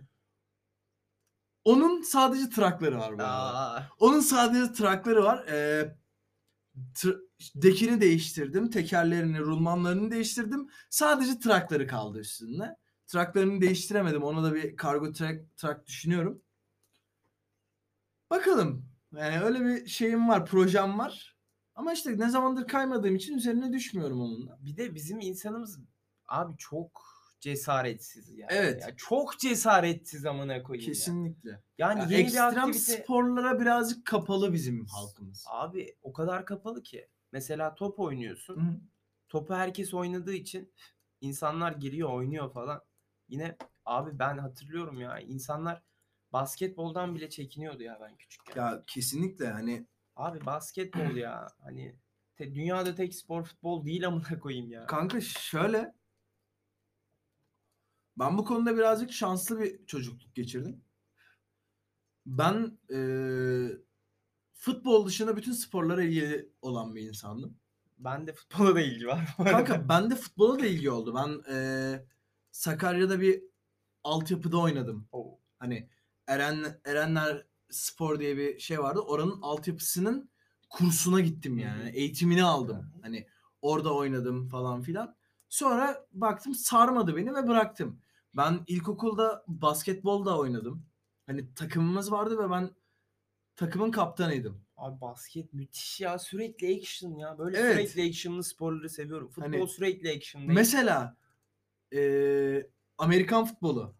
Onun 1.68 2.02
sadece 2.02 2.50
trakları 2.50 2.98
var 2.98 3.10
bu 3.10 3.22
arada. 3.22 3.28
Aa, 3.28 3.82
Onun 3.98 4.20
sadece 4.20 4.72
trakları 4.72 5.22
var. 5.24 5.46
Ee, 5.48 5.96
tr- 6.94 7.20
dekini 7.54 8.00
değiştirdim. 8.00 8.70
Tekerlerini, 8.70 9.40
rulmanlarını 9.40 10.10
değiştirdim. 10.10 10.68
Sadece 10.90 11.38
trakları 11.38 11.86
kaldı 11.86 12.18
üstünde. 12.20 12.76
Traklarını 13.06 13.60
değiştiremedim. 13.60 14.22
Ona 14.22 14.42
da 14.42 14.54
bir 14.54 14.76
kargo 14.76 15.12
trak, 15.12 15.56
trak 15.56 15.86
düşünüyorum. 15.86 16.42
Bakalım. 18.30 18.86
Yani 19.16 19.40
öyle 19.44 19.64
bir 19.64 19.86
şeyim 19.86 20.28
var, 20.28 20.46
projem 20.46 20.98
var. 20.98 21.36
Ama 21.74 21.92
işte 21.92 22.18
ne 22.18 22.30
zamandır 22.30 22.66
kaymadığım 22.68 23.16
için 23.16 23.36
üzerine 23.36 23.72
düşmüyorum 23.72 24.20
onunla. 24.20 24.58
bir 24.60 24.76
de 24.76 24.94
bizim 24.94 25.20
insanımız 25.20 25.78
abi 26.28 26.56
çok 26.58 27.17
cesaretsiz 27.40 28.30
ya. 28.38 28.46
Evet. 28.50 28.82
Ya 28.82 28.96
çok 28.96 29.38
cesaretsiz 29.38 30.26
amına 30.26 30.62
koyayım 30.62 30.88
ya. 30.88 30.94
Kesinlikle. 30.94 31.62
Yani 31.78 31.98
Ya 32.00 32.04
yeni 32.04 32.12
bir 32.12 32.24
ekstrem 32.24 32.48
aktivite 32.68 33.02
sporlara 33.02 33.60
birazcık 33.60 34.06
kapalı 34.06 34.52
bizim 34.52 34.86
halkımız. 34.86 35.44
abi 35.48 35.96
o 36.02 36.12
kadar 36.12 36.46
kapalı 36.46 36.82
ki. 36.82 37.08
Mesela 37.32 37.74
top 37.74 37.98
oynuyorsun. 38.00 38.56
Hı. 38.56 38.80
Topu 39.28 39.54
herkes 39.54 39.94
oynadığı 39.94 40.34
için 40.34 40.72
insanlar 41.20 41.72
giriyor, 41.72 42.12
oynuyor 42.12 42.52
falan. 42.52 42.82
Yine 43.28 43.56
abi 43.84 44.18
ben 44.18 44.38
hatırlıyorum 44.38 45.00
ya 45.00 45.18
insanlar 45.18 45.82
basketboldan 46.32 47.14
bile 47.14 47.30
çekiniyordu 47.30 47.82
ya 47.82 47.98
ben 48.00 48.16
küçükken. 48.16 48.56
Ya 48.56 48.82
kesinlikle 48.86 49.46
hani 49.48 49.86
Abi 50.16 50.46
basketbol 50.46 51.16
ya 51.16 51.46
hani 51.62 51.96
te- 52.36 52.54
dünyada 52.54 52.94
tek 52.94 53.14
spor 53.14 53.44
futbol 53.44 53.84
değil 53.84 54.06
amına 54.06 54.38
koyayım 54.40 54.70
ya. 54.70 54.86
Kanka 54.86 55.20
şöyle. 55.20 55.92
Ben 58.18 58.38
bu 58.38 58.44
konuda 58.44 58.76
birazcık 58.76 59.12
şanslı 59.12 59.60
bir 59.60 59.86
çocukluk 59.86 60.34
geçirdim. 60.34 60.84
Ben 62.26 62.78
eee, 62.90 63.78
futbol 64.54 65.06
dışında 65.06 65.36
bütün 65.36 65.52
sporlara 65.52 66.02
ilgili 66.02 66.52
olan 66.62 66.94
bir 66.94 67.02
insandım. 67.02 67.58
Ben 67.98 68.26
de 68.26 68.32
futbola 68.32 68.74
da 68.74 68.80
ilgi 68.80 69.06
var. 69.06 69.36
Kanka 69.44 69.88
bende 69.88 70.14
futbola 70.16 70.58
da 70.58 70.66
ilgi 70.66 70.90
oldu. 70.90 71.14
Ben 71.14 71.54
eee, 71.54 72.06
Sakarya'da 72.50 73.20
bir 73.20 73.42
altyapıda 74.04 74.58
oynadım. 74.58 75.08
Oo. 75.12 75.40
Hani 75.58 75.88
Eren 76.26 76.80
Erenler 76.84 77.46
Spor 77.70 78.20
diye 78.20 78.36
bir 78.36 78.58
şey 78.58 78.78
vardı. 78.78 79.00
Oranın 79.00 79.42
altyapısının 79.42 80.30
kursuna 80.70 81.20
gittim 81.20 81.58
yani. 81.58 81.82
Hı 81.82 81.86
hı. 81.86 81.88
Eğitimini 81.90 82.44
aldım. 82.44 82.76
Hı 82.76 82.80
hı. 82.80 83.02
Hani 83.02 83.26
orada 83.62 83.94
oynadım 83.94 84.48
falan 84.48 84.82
filan. 84.82 85.16
Sonra 85.48 86.06
baktım 86.12 86.54
sarmadı 86.54 87.16
beni 87.16 87.34
ve 87.34 87.48
bıraktım. 87.48 88.00
Ben 88.36 88.60
ilkokulda 88.66 89.44
basketbol 89.48 90.26
da 90.26 90.38
oynadım. 90.38 90.86
Hani 91.26 91.54
takımımız 91.54 92.12
vardı 92.12 92.38
ve 92.38 92.50
ben 92.50 92.70
takımın 93.56 93.90
kaptanıydım. 93.90 94.64
Abi 94.76 95.00
basket 95.00 95.52
müthiş 95.52 96.00
ya 96.00 96.18
sürekli 96.18 96.76
action 96.78 97.16
ya. 97.18 97.38
Böyle 97.38 97.58
Evet. 97.58 97.90
sürekli 97.90 98.08
actionlı 98.10 98.44
sporları 98.44 98.88
seviyorum. 98.90 99.28
Futbol 99.28 99.42
Hani 99.52 99.68
sürekli 99.68 100.10
action 100.16 100.42
değil. 100.42 100.52
Mesela 100.54 101.16
eee, 101.92 102.70
Amerikan 102.98 103.44
futbolu. 103.44 103.94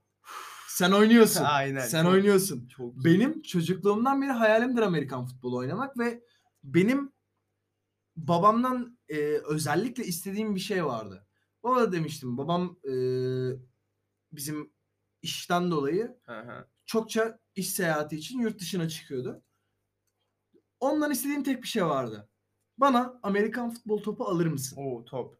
Sen 0.68 0.92
oynuyorsun. 0.92 1.44
Aynen. 1.48 1.80
Sen 1.80 2.02
çok- 2.04 2.12
oynuyorsun. 2.12 2.68
Çok 2.68 3.04
Benim 3.04 3.42
çocukluğumdan 3.42 4.22
beri 4.22 4.30
hayalimdir 4.30 4.82
Amerikan 4.82 5.26
futbolu 5.26 5.56
oynamak 5.56 5.98
ve 5.98 6.22
benim 6.64 7.12
babamdan 8.16 8.98
e, 9.08 9.16
özellikle 9.48 10.04
istediğim 10.04 10.54
bir 10.54 10.60
şey 10.60 10.84
vardı. 10.84 11.26
Baba 11.62 11.80
da 11.80 11.92
demiştim. 11.92 12.38
Babam 12.38 12.78
e, 12.84 12.92
bizim 14.32 14.72
işten 15.22 15.70
dolayı 15.70 16.18
hı. 16.26 16.68
çokça 16.86 17.38
iş 17.54 17.70
seyahati 17.70 18.16
için 18.16 18.40
yurt 18.40 18.60
dışına 18.60 18.88
çıkıyordu. 18.88 19.42
Ondan 20.80 21.10
istediğim 21.10 21.42
tek 21.42 21.62
bir 21.62 21.68
şey 21.68 21.86
vardı. 21.86 22.28
Bana 22.78 23.20
Amerikan 23.22 23.70
futbol 23.70 24.02
topu 24.02 24.24
alır 24.24 24.46
mısın? 24.46 24.76
Oo 24.76 25.04
top. 25.04 25.38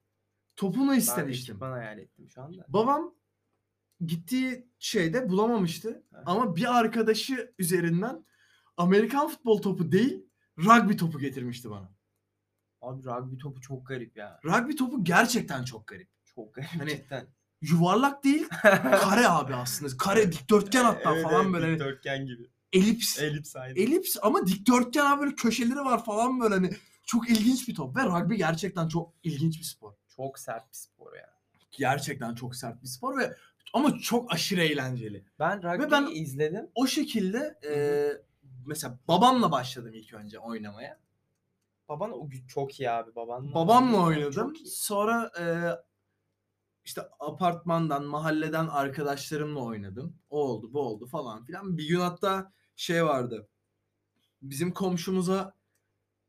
Topunu 0.56 0.90
Ben 0.90 0.98
istemiştim. 0.98 1.52
ekipman 1.54 1.72
hayal 1.72 1.98
ettim 1.98 2.28
şu 2.30 2.42
anda. 2.42 2.64
Babam 2.68 3.14
gittiği 4.06 4.68
şeyde 4.78 5.28
bulamamıştı. 5.28 6.06
Aha. 6.14 6.22
Ama 6.26 6.56
bir 6.56 6.78
arkadaşı 6.78 7.54
üzerinden 7.58 8.24
Amerikan 8.76 9.28
futbol 9.28 9.62
topu 9.62 9.92
değil, 9.92 10.26
rugby 10.58 10.96
topu 10.96 11.18
getirmişti 11.18 11.70
bana. 11.70 11.92
Abi 12.80 13.04
rugby 13.04 13.38
topu 13.38 13.60
çok 13.60 13.86
garip 13.86 14.16
ya. 14.16 14.40
Rugby 14.44 14.76
topu 14.76 15.04
gerçekten 15.04 15.64
çok 15.64 15.86
garip. 15.86 16.08
Çok 16.24 16.54
garip 16.54 16.70
Hani 16.80 16.90
cidden. 16.90 17.26
Yuvarlak 17.62 18.24
değil, 18.24 18.48
kare 19.00 19.28
abi 19.28 19.54
aslında. 19.54 19.96
Kare 19.96 20.32
dikdörtgen 20.32 20.84
hatta 20.84 21.14
Evet, 21.14 21.22
falan 21.22 21.44
evet, 21.44 21.54
böyle. 21.54 21.72
Dikdörtgen 21.72 22.26
gibi. 22.26 22.46
Elips. 22.72 23.18
Elips 23.18 23.56
aynı. 23.56 23.78
Elips 23.78 24.16
ama 24.22 24.46
dikdörtgen 24.46 25.04
abi 25.06 25.20
böyle 25.20 25.34
köşeleri 25.34 25.78
var 25.78 26.04
falan 26.04 26.40
böyle 26.40 26.54
hani. 26.54 26.70
Çok 27.06 27.30
ilginç 27.30 27.68
bir 27.68 27.74
top 27.74 27.96
ve 27.96 28.04
rugby 28.04 28.34
gerçekten 28.34 28.88
çok 28.88 29.12
ilginç 29.22 29.58
bir 29.58 29.64
spor. 29.64 29.92
Çok 30.16 30.38
sert 30.38 30.68
bir 30.70 30.76
spor 30.76 31.12
ya. 31.16 31.30
Gerçekten 31.70 32.34
çok 32.34 32.56
sert 32.56 32.82
bir 32.82 32.86
spor 32.86 33.18
ve 33.18 33.36
ama 33.72 33.98
çok 33.98 34.32
aşırı 34.34 34.62
eğlenceli. 34.62 35.24
Ben 35.38 35.62
rugby'yi 35.62 35.90
ben- 35.90 36.06
izledim. 36.14 36.66
o 36.74 36.86
şekilde 36.86 37.58
e, 37.68 37.72
mesela 38.66 38.98
babamla 39.08 39.52
başladım 39.52 39.92
ilk 39.94 40.14
önce 40.14 40.38
oynamaya. 40.38 40.98
Baban 41.88 42.12
o 42.12 42.28
çok 42.48 42.80
iyi 42.80 42.90
abi 42.90 43.14
babanla. 43.14 43.54
Babamla 43.54 44.02
oynadım. 44.02 44.56
Sonra 44.66 45.30
e, 45.40 45.44
işte 46.88 47.02
apartmandan, 47.20 48.04
mahalleden 48.04 48.66
arkadaşlarımla 48.66 49.60
oynadım. 49.60 50.16
O 50.30 50.38
oldu, 50.40 50.72
bu 50.72 50.80
oldu 50.80 51.06
falan 51.06 51.44
filan. 51.44 51.78
Bir 51.78 51.88
gün 51.88 52.00
hatta 52.00 52.52
şey 52.76 53.04
vardı. 53.04 53.48
Bizim 54.42 54.72
komşumuza 54.72 55.54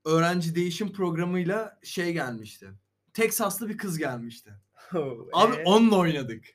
öğrenci 0.05 0.55
değişim 0.55 0.91
programıyla 0.91 1.79
şey 1.83 2.13
gelmişti. 2.13 2.69
Teksaslı 3.13 3.69
bir 3.69 3.77
kız 3.77 3.97
gelmişti. 3.97 4.53
Abi 5.33 5.55
Ee? 5.55 5.63
onunla 5.65 5.97
oynadık. 5.97 6.45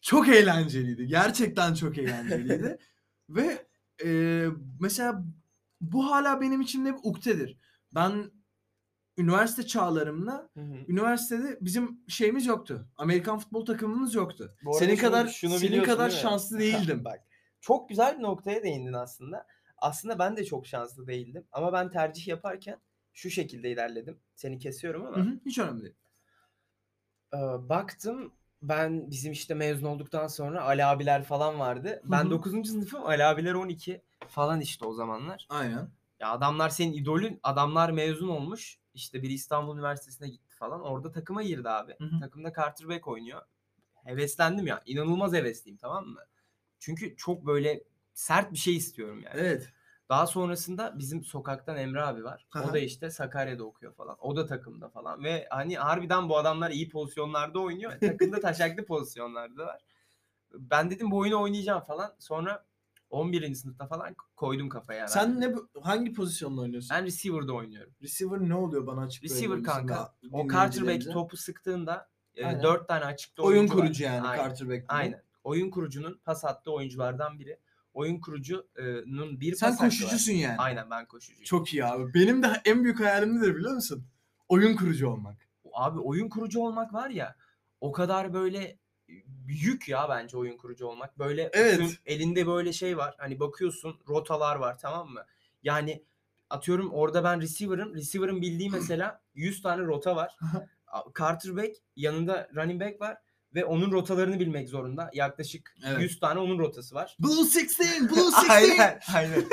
Çok 0.00 0.28
eğlenceliydi. 0.28 1.06
Gerçekten 1.06 1.74
çok 1.74 1.98
eğlenceliydi. 1.98 2.78
Ve 3.28 3.66
e, 4.04 4.46
mesela 4.80 5.24
bu 5.80 6.10
hala 6.10 6.40
benim 6.40 6.60
içimde 6.60 6.92
bir 6.94 7.00
uktedir. 7.02 7.58
Ben 7.94 8.30
üniversite 9.16 9.66
çağlarımda 9.66 10.48
Hı 10.54 10.60
hı. 10.60 10.74
üniversitede 10.88 11.58
bizim 11.60 12.00
şeyimiz 12.08 12.46
yoktu. 12.46 12.88
Amerikan 12.96 13.38
futbol 13.38 13.66
takımımız 13.66 14.14
yoktu. 14.14 14.56
Senin 14.78 14.94
şunu- 14.94 15.00
kadar 15.00 15.26
şunu 15.26 15.58
senin 15.58 15.82
kadar 15.84 16.10
değil 16.10 16.20
şanslı 16.22 16.58
değildim. 16.58 17.04
Bak 17.04 17.20
çok 17.60 17.88
güzel 17.88 18.18
bir 18.18 18.22
noktaya 18.22 18.62
değindin 18.62 18.92
aslında. 18.92 19.46
Aslında 19.78 20.18
ben 20.18 20.36
de 20.36 20.44
çok 20.44 20.66
şanslı 20.66 21.06
değildim. 21.06 21.44
Ama 21.52 21.72
ben 21.72 21.90
tercih 21.90 22.28
yaparken 22.28 22.78
şu 23.12 23.30
şekilde 23.30 23.70
ilerledim. 23.70 24.18
Seni 24.34 24.58
kesiyorum 24.58 25.06
ama. 25.06 25.16
Hı 25.16 25.20
hı, 25.20 25.40
hiç 25.46 25.58
önemli 25.58 25.82
değil. 25.82 25.94
Ee, 27.34 27.38
baktım 27.68 28.32
ben 28.62 29.10
bizim 29.10 29.32
işte 29.32 29.54
mezun 29.54 29.86
olduktan 29.86 30.26
sonra 30.26 30.62
Ali 30.64 30.84
abiler 30.84 31.22
falan 31.24 31.58
vardı. 31.58 32.02
Ben 32.04 32.22
Hı 32.22 32.26
hı. 32.26 32.30
9. 32.30 32.68
sınıfım 32.70 33.06
Ali 33.06 33.24
abiler 33.24 33.54
12 33.54 34.02
falan 34.28 34.60
işte 34.60 34.84
o 34.86 34.92
zamanlar. 34.94 35.46
Aynen. 35.48 35.88
Ya 36.20 36.30
adamlar 36.32 36.68
senin 36.68 36.92
idolün. 36.92 37.40
Adamlar 37.42 37.90
mezun 37.90 38.28
olmuş. 38.28 38.78
İşte 38.94 39.22
biri 39.22 39.32
İstanbul 39.32 39.74
Üniversitesi'ne 39.76 40.28
gitti 40.28 40.56
falan. 40.56 40.82
Orada 40.82 41.12
takıma 41.12 41.42
girdi 41.42 41.68
abi. 41.68 41.94
Hı 41.98 42.04
hı. 42.04 42.20
Takımda 42.20 42.52
Carter 42.52 42.88
Beck 42.88 43.08
oynuyor. 43.08 43.42
Heveslendim 44.04 44.66
ya. 44.66 44.82
İnanılmaz 44.86 45.32
hevesliyim 45.32 45.76
tamam 45.76 46.06
mı? 46.06 46.20
Çünkü 46.78 47.16
çok 47.16 47.46
böyle 47.46 47.84
sert 48.14 48.52
bir 48.52 48.58
şey 48.58 48.76
istiyorum 48.76 49.22
yani. 49.24 49.40
Evet. 49.40 49.72
Daha 50.08 50.26
sonrasında 50.26 50.98
bizim 50.98 51.24
sokaktan 51.24 51.76
Emre 51.76 52.02
abi 52.02 52.24
var. 52.24 52.46
O 52.56 52.58
Aha. 52.58 52.72
da 52.72 52.78
işte 52.78 53.10
Sakarya'da 53.10 53.64
okuyor 53.64 53.94
falan. 53.94 54.16
O 54.20 54.36
da 54.36 54.46
takımda 54.46 54.88
falan. 54.88 55.24
Ve 55.24 55.46
hani 55.50 55.76
harbiden 55.76 56.28
bu 56.28 56.38
adamlar 56.38 56.70
iyi 56.70 56.88
pozisyonlarda 56.88 57.60
oynuyor. 57.60 58.00
Takımda 58.00 58.40
taşaklı 58.40 58.84
pozisyonlarda 58.86 59.66
var. 59.66 59.80
Ben 60.52 60.90
dedim 60.90 61.10
bu 61.10 61.18
oyunu 61.18 61.42
oynayacağım 61.42 61.82
falan. 61.82 62.14
Sonra 62.18 62.64
11. 63.12 63.54
sınıfta 63.54 63.86
falan 63.86 64.16
koydum 64.36 64.68
kafaya. 64.68 65.08
Sen 65.08 65.40
ben. 65.40 65.50
ne 65.50 65.54
hangi 65.82 66.12
pozisyonda 66.12 66.60
oynuyorsun? 66.60 66.90
Ben 66.96 67.04
receiver'da 67.04 67.52
oynuyorum. 67.52 67.92
Receiver 68.02 68.40
ne 68.40 68.54
oluyor 68.54 68.86
bana 68.86 69.00
açıklayabilir 69.00 69.36
Receiver 69.36 69.58
misin? 69.58 69.72
kanka. 69.72 69.94
Daha 69.94 70.12
O 70.32 70.48
Carter 70.48 70.62
Beck 70.64 70.74
dinleyicilerimize. 70.74 71.12
topu 71.12 71.36
sıktığında 71.36 72.08
e, 72.34 72.46
Aynen. 72.46 72.62
4 72.62 72.88
tane 72.88 73.04
açıkta 73.04 73.42
Oyun 73.42 73.58
oyuncu 73.58 73.74
var. 73.76 73.82
kurucu 73.82 74.04
yani 74.04 74.28
Aynen. 74.28 74.44
quarterback. 74.44 74.82
gibi. 74.82 74.86
Aynen. 74.92 75.22
Oyun 75.44 75.70
kurucunun 75.70 76.20
pas 76.24 76.44
attığı 76.44 76.70
oyunculardan 76.72 77.38
biri. 77.38 77.58
Oyun 77.94 78.20
kurucunun 78.20 79.40
bir 79.40 79.54
Sen 79.54 79.68
pas 79.70 79.74
hakkı 79.74 79.84
var. 79.84 79.90
koşucusun 79.90 80.32
yani. 80.32 80.56
Aynen 80.58 80.90
ben 80.90 81.06
koşucuyum. 81.06 81.44
Çok 81.44 81.74
iyi 81.74 81.84
abi. 81.84 82.14
Benim 82.14 82.42
de 82.42 82.46
en 82.64 82.84
büyük 82.84 83.00
hayalim 83.00 83.38
nedir 83.38 83.56
biliyor 83.56 83.74
musun? 83.74 84.04
Oyun 84.48 84.76
kurucu 84.76 85.08
olmak. 85.08 85.36
Abi 85.72 86.00
oyun 86.00 86.28
kurucu 86.28 86.60
olmak 86.60 86.94
var 86.94 87.10
ya 87.10 87.36
o 87.80 87.92
kadar 87.92 88.34
böyle 88.34 88.78
yük 89.52 89.88
ya 89.88 90.06
bence 90.08 90.36
oyun 90.36 90.56
kurucu 90.56 90.86
olmak. 90.86 91.18
Böyle 91.18 91.50
Evet. 91.52 91.80
bütün 91.80 91.96
elinde 92.06 92.46
böyle 92.46 92.72
şey 92.72 92.96
var. 92.96 93.14
Hani 93.18 93.40
bakıyorsun 93.40 93.96
rotalar 94.08 94.56
var 94.56 94.78
tamam 94.78 95.08
mı? 95.08 95.24
Yani 95.62 96.02
atıyorum 96.50 96.92
orada 96.92 97.24
ben 97.24 97.40
receiver'ım. 97.40 97.94
Receiver'ın 97.94 98.42
bildiği 98.42 98.70
mesela 98.72 99.20
100 99.34 99.62
tane 99.62 99.82
rota 99.82 100.16
var. 100.16 100.36
A- 100.86 101.02
Quarterback 101.02 101.76
yanında 101.96 102.48
running 102.56 102.82
back 102.82 103.00
var 103.00 103.16
ve 103.54 103.64
onun 103.64 103.92
rotalarını 103.92 104.40
bilmek 104.40 104.68
zorunda. 104.68 105.10
Yaklaşık 105.14 105.74
Evet. 105.86 106.00
100 106.02 106.20
tane 106.20 106.40
onun 106.40 106.58
rotası 106.58 106.94
var. 106.94 107.16
Blue 107.20 107.32
16, 107.38 107.56
Blue 108.16 108.22
16. 108.22 108.52
aynen, 108.52 109.00
aynen. 109.14 109.44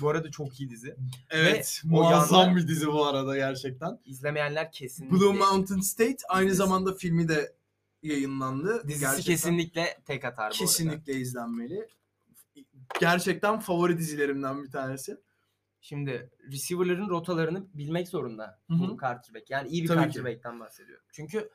bu 0.00 0.08
arada 0.08 0.30
çok 0.30 0.60
iyi 0.60 0.70
dizi. 0.70 0.96
Evet, 1.30 1.82
Ve 1.84 1.88
muazzam 1.90 2.40
yanda- 2.48 2.56
bir 2.56 2.68
dizi 2.68 2.86
bu 2.86 3.06
arada 3.06 3.36
gerçekten. 3.36 3.98
İzlemeyenler 4.04 4.72
kesinlikle 4.72 5.16
Blue 5.16 5.32
Mountain 5.32 5.80
State 5.80 6.16
aynı 6.28 6.46
Dizisi. 6.48 6.58
zamanda 6.64 6.94
filmi 6.94 7.28
de 7.28 7.52
yayınlandı. 8.06 8.88
dizisi 8.88 9.00
Gerçekten- 9.00 9.32
kesinlikle 9.32 9.98
tek 10.04 10.24
atar 10.24 10.38
bu 10.38 10.44
arada. 10.44 10.58
kesinlikle 10.58 11.12
izlenmeli. 11.14 11.88
Gerçekten 13.00 13.60
favori 13.60 13.98
dizilerimden 13.98 14.64
bir 14.64 14.70
tanesi. 14.70 15.16
Şimdi 15.80 16.30
receiver'ların 16.52 17.08
rotalarını 17.08 17.66
bilmek 17.74 18.08
zorunda 18.08 18.60
Hı 18.68 18.74
hı. 18.74 18.78
bu 18.78 18.96
quarterback. 18.96 19.50
Yani 19.50 19.68
iyi 19.68 19.82
bir 19.82 19.88
Tabii 19.88 19.98
quarterback'ten 19.98 20.60
bahsediyorum. 20.60 21.04
Çünkü 21.12 21.50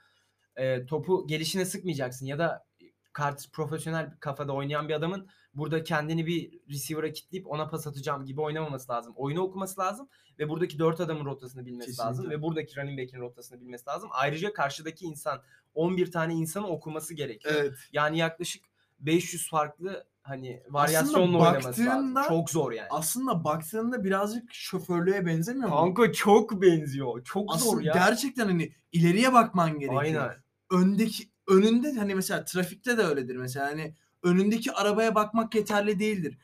e, 0.55 0.85
topu 0.85 1.27
gelişine 1.27 1.65
sıkmayacaksın 1.65 2.25
ya 2.25 2.39
da 2.39 2.65
kart 3.13 3.53
profesyonel 3.53 4.11
bir 4.11 4.19
kafada 4.19 4.53
oynayan 4.53 4.89
bir 4.89 4.93
adamın 4.93 5.27
burada 5.53 5.83
kendini 5.83 6.25
bir 6.25 6.59
receiver'a 6.69 7.11
kitleyip 7.11 7.47
ona 7.47 7.69
pas 7.69 7.87
atacağım 7.87 8.25
gibi 8.25 8.41
oynamaması 8.41 8.91
lazım. 8.91 9.13
Oyunu 9.15 9.41
okuması 9.41 9.81
lazım 9.81 10.09
ve 10.39 10.49
buradaki 10.49 10.79
dört 10.79 10.99
adamın 10.99 11.25
rotasını 11.25 11.65
bilmesi 11.65 11.87
Kesinlikle. 11.87 12.09
lazım 12.09 12.29
ve 12.29 12.41
buradaki 12.41 12.77
running 12.77 12.99
back'in 12.99 13.19
rotasını 13.19 13.61
bilmesi 13.61 13.89
lazım. 13.89 14.09
Ayrıca 14.13 14.53
karşıdaki 14.53 15.05
insan 15.05 15.41
11 15.73 16.11
tane 16.11 16.33
insanı 16.33 16.67
okuması 16.67 17.13
gerekiyor. 17.13 17.55
Evet. 17.57 17.73
Yani 17.93 18.17
yaklaşık 18.17 18.65
500 18.99 19.49
farklı 19.49 20.05
hani 20.21 20.63
varyasyonla 20.69 21.37
oynaması 21.37 21.85
lazım. 21.85 22.15
Çok 22.27 22.49
zor 22.49 22.71
yani. 22.71 22.87
Aslında 22.89 23.43
baktığında 23.43 24.03
birazcık 24.03 24.53
şoförlüğe 24.53 25.25
benzemiyor 25.25 25.69
mu? 25.69 25.75
Kanka 25.75 26.13
çok 26.13 26.61
benziyor. 26.61 27.23
Çok 27.23 27.55
Aslında 27.55 27.71
zor 27.71 27.81
ya. 27.81 27.93
gerçekten 27.93 28.45
hani 28.45 28.73
ileriye 28.91 29.33
bakman 29.33 29.79
gerekiyor. 29.79 30.01
Aynen. 30.01 30.43
Öndeki 30.71 31.30
önünde 31.47 31.93
hani 31.93 32.15
mesela 32.15 32.45
trafikte 32.45 32.97
de 32.97 33.01
öyledir 33.01 33.35
mesela 33.35 33.65
hani 33.65 33.95
önündeki 34.23 34.71
arabaya 34.71 35.15
bakmak 35.15 35.55
yeterli 35.55 35.99
değildir. 35.99 36.37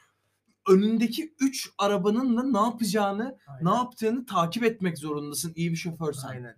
Önündeki 0.69 1.35
3 1.39 1.69
arabanın 1.77 2.37
da 2.37 2.43
ne 2.43 2.67
yapacağını, 2.67 3.39
Aynen. 3.47 3.65
ne 3.65 3.75
yaptığını 3.75 4.25
takip 4.25 4.63
etmek 4.63 4.97
zorundasın 4.97 5.53
iyi 5.55 5.71
bir 5.71 5.77
şoförsen. 5.77 6.27
Aynen. 6.27 6.55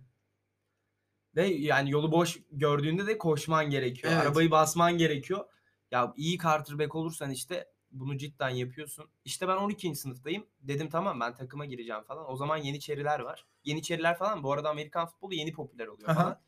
Ve 1.36 1.46
yani 1.46 1.90
yolu 1.90 2.12
boş 2.12 2.38
gördüğünde 2.52 3.06
de 3.06 3.18
koşman 3.18 3.70
gerekiyor. 3.70 4.12
Evet. 4.12 4.22
Arabayı 4.22 4.50
basman 4.50 4.98
gerekiyor. 4.98 5.44
Ya 5.90 6.12
iyi 6.16 6.38
quarterback 6.38 6.94
olursan 6.94 7.30
işte 7.30 7.68
bunu 7.90 8.18
cidden 8.18 8.48
yapıyorsun. 8.48 9.10
İşte 9.24 9.48
ben 9.48 9.56
12. 9.56 9.94
sınıftayım. 9.94 10.46
Dedim 10.60 10.90
tamam 10.90 11.20
ben 11.20 11.34
takıma 11.34 11.64
gireceğim 11.66 12.02
falan. 12.02 12.30
O 12.30 12.36
zaman 12.36 12.56
Yeniçeriler 12.56 13.20
var. 13.20 13.46
Yeniçeriler 13.64 14.18
falan 14.18 14.42
bu 14.42 14.52
arada 14.52 14.70
Amerikan 14.70 15.06
futbolu 15.06 15.34
yeni 15.34 15.52
popüler 15.52 15.86
oluyor 15.86 16.08
Aha. 16.08 16.40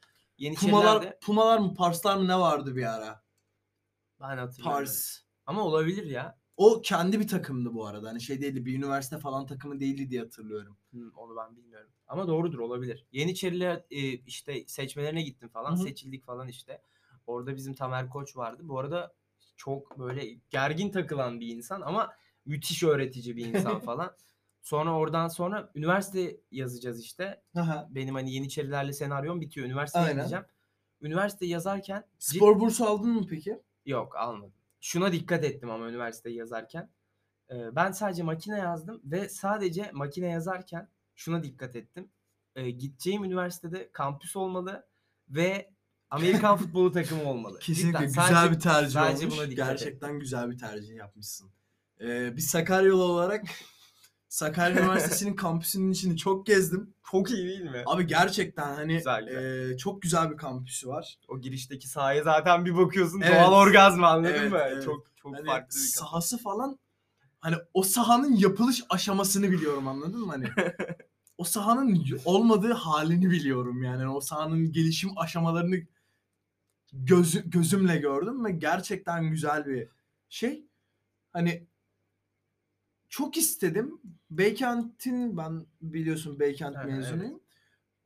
Falan. 0.43 0.51
Yeniçeriler 0.51 0.83
Pumalar, 0.83 1.21
Pumalar 1.21 1.59
mı, 1.59 1.75
Parslar 1.75 2.17
mı 2.17 2.29
ne 2.29 2.39
vardı 2.39 2.77
bir 2.77 2.95
ara? 2.95 3.23
ben 4.23 4.39
hatırlıyorum. 4.39 4.79
Pars. 4.79 5.19
Ama 5.47 5.63
olabilir 5.63 6.05
ya. 6.07 6.39
O 6.57 6.83
kendi 6.83 7.21
bir 7.21 7.29
takımdı 7.29 7.75
bu 7.75 7.87
arada. 7.87 8.09
Hani 8.09 8.21
şey 8.21 8.41
değildi, 8.43 8.65
bir 8.65 8.79
üniversite 8.79 9.19
falan 9.19 9.47
takımı 9.47 9.81
değildi 9.81 10.11
diye 10.11 10.21
hatırlıyorum. 10.21 10.77
Hı, 10.93 10.99
onu 11.17 11.37
ben 11.37 11.57
bilmiyorum. 11.57 11.91
Ama 12.07 12.29
doğrudur 12.29 12.59
olabilir. 12.59 13.07
Yeniçeriler 13.13 13.85
e, 13.91 14.01
işte 14.13 14.65
seçmelerine 14.67 15.23
gittim 15.23 15.49
falan. 15.49 15.71
Hı 15.71 15.75
hı. 15.75 15.83
Seçildik 15.83 16.25
falan 16.25 16.49
işte. 16.49 16.83
Orada 17.27 17.57
bizim 17.57 17.75
Tamer 17.75 18.11
Koç 18.11 18.37
vardı. 18.37 18.63
Bu 18.65 18.79
arada 18.79 19.15
çok 19.57 19.99
böyle 19.99 20.27
gergin 20.51 20.91
takılan 20.91 21.41
bir 21.41 21.49
insan 21.49 21.81
ama 21.81 22.13
müthiş 22.45 22.83
öğretici 22.83 23.37
bir 23.37 23.47
insan 23.47 23.81
falan. 23.85 24.17
Sonra 24.63 24.93
oradan 24.97 25.29
sonra 25.29 25.71
üniversite 25.75 26.37
yazacağız 26.51 27.01
işte. 27.01 27.43
Aha. 27.57 27.89
Benim 27.91 28.15
hani 28.15 28.35
Yeniçerilerle 28.35 28.93
senaryom 28.93 29.41
bitiyor. 29.41 29.67
Üniversiteye 29.67 30.05
Aynen. 30.05 30.17
gideceğim. 30.19 30.45
Üniversite 31.01 31.47
yazarken 31.47 32.05
Spor 32.19 32.61
bursu 32.61 32.87
aldın 32.87 33.11
mı 33.11 33.27
peki? 33.31 33.61
Yok 33.87 34.17
almadım. 34.17 34.53
Şuna 34.81 35.13
dikkat 35.13 35.45
ettim 35.45 35.71
ama 35.71 35.89
üniversiteyi 35.89 36.37
yazarken. 36.37 36.91
Ee, 37.51 37.77
ben 37.77 37.93
sadece 37.93 38.23
makine 38.23 38.59
yazdım 38.59 39.01
ve 39.05 39.29
sadece 39.29 39.91
makine 39.93 40.27
yazarken 40.31 40.89
şuna 41.15 41.43
dikkat 41.45 41.77
ettim. 41.77 42.09
Ee, 42.57 42.71
gideceğim 42.71 43.25
üniversitede 43.25 43.91
kampüs 43.93 44.37
olmalı 44.37 44.87
ve 45.29 45.71
Amerikan 46.11 46.57
futbolu 46.63 46.93
takımı 46.93 47.25
olmalı. 47.31 47.59
Kesinlikle 47.59 47.99
Cidden 47.99 48.07
güzel 48.07 48.27
sadece- 48.27 48.55
bir 48.55 48.61
tercih 48.61 48.93
sadece 48.93 49.27
olmuş. 49.27 49.39
buna 49.39 49.51
dikkat 49.51 49.69
Gerçekten 49.69 50.19
güzel 50.19 50.51
bir 50.51 50.59
tercih 50.59 50.95
yapmışsın. 50.97 51.51
Ee, 52.01 52.37
bir 52.37 52.41
Sakaryalı 52.43 53.03
olarak 53.05 53.45
Sakarya 54.33 54.81
Üniversitesi'nin 54.83 55.37
kampüsünün 55.37 55.91
içini 55.93 56.17
çok 56.17 56.47
gezdim. 56.47 56.95
Çok 57.11 57.31
iyi 57.31 57.49
değil 57.49 57.61
mi? 57.63 57.83
Abi 57.87 58.07
gerçekten 58.07 58.75
hani 58.75 58.97
Güzel, 58.97 59.27
güzel. 59.27 59.71
e, 59.71 59.77
çok 59.77 60.03
güzel 60.03 60.31
bir 60.31 60.37
kampüsü 60.37 60.89
var. 60.89 61.19
O 61.29 61.41
girişteki 61.41 61.89
sahaya 61.89 62.23
zaten 62.23 62.65
bir 62.65 62.77
bakıyorsun 62.77 63.21
Evet. 63.21 63.33
doğal 63.35 63.53
orgazm 63.53 64.05
anladın 64.05 64.35
Evet, 64.35 64.53
mı? 64.53 64.59
evet. 64.63 64.85
Çok 64.85 65.07
çok 65.17 65.35
Hani 65.37 65.47
farklı 65.47 65.77
bir 65.77 65.93
kafa. 65.95 66.07
sahası 66.07 66.39
falan 66.39 66.79
hani 67.41 67.57
o 67.75 67.83
sahanın 67.83 68.37
yapılış 68.37 68.83
aşamasını 68.91 69.51
biliyorum 69.51 69.89
anladın 69.89 70.21
mı 70.21 70.33
hani? 70.33 70.49
o 71.39 71.45
sahanın 71.45 71.95
y- 71.95 72.19
olmadığı 72.25 72.73
halini 72.73 73.31
biliyorum 73.31 73.83
yani. 73.83 74.09
O 74.09 74.21
sahanın 74.21 74.73
gelişim 74.73 75.11
aşamalarını 75.19 75.77
gözü, 76.93 77.51
gözümle 77.51 77.97
gördüm 77.97 78.45
ve 78.45 78.51
gerçekten 78.51 79.31
güzel 79.31 79.67
bir 79.67 79.89
şey. 80.29 80.67
Hani 81.33 81.67
çok 83.13 83.37
istedim. 83.37 84.01
Beykent'in 84.31 85.37
ben 85.37 85.67
biliyorsun 85.81 86.39
Beykent 86.41 86.77
Ha, 86.77 86.83
mezunuyum. 86.85 87.41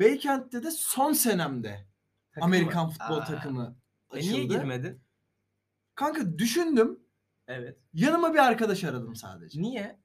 Beykent'te 0.01 0.63
de 0.63 0.71
son 0.71 1.13
senemde 1.13 1.87
Takım 2.33 2.47
Amerikan 2.49 2.87
mı? 2.87 2.93
futbol 2.93 3.17
Aa. 3.17 3.25
takımı 3.25 3.77
E 4.13 4.17
açıldı. 4.17 4.33
niye 4.33 4.45
girmedin? 4.45 5.01
Kanka 5.95 6.39
düşündüm. 6.39 7.01
Evet. 7.49 7.79
Yanıma 7.95 8.33
bir 8.35 8.39
arkadaş 8.39 8.85
aradım 8.85 9.17
sadece. 9.17 9.63
Niye? 9.63 10.01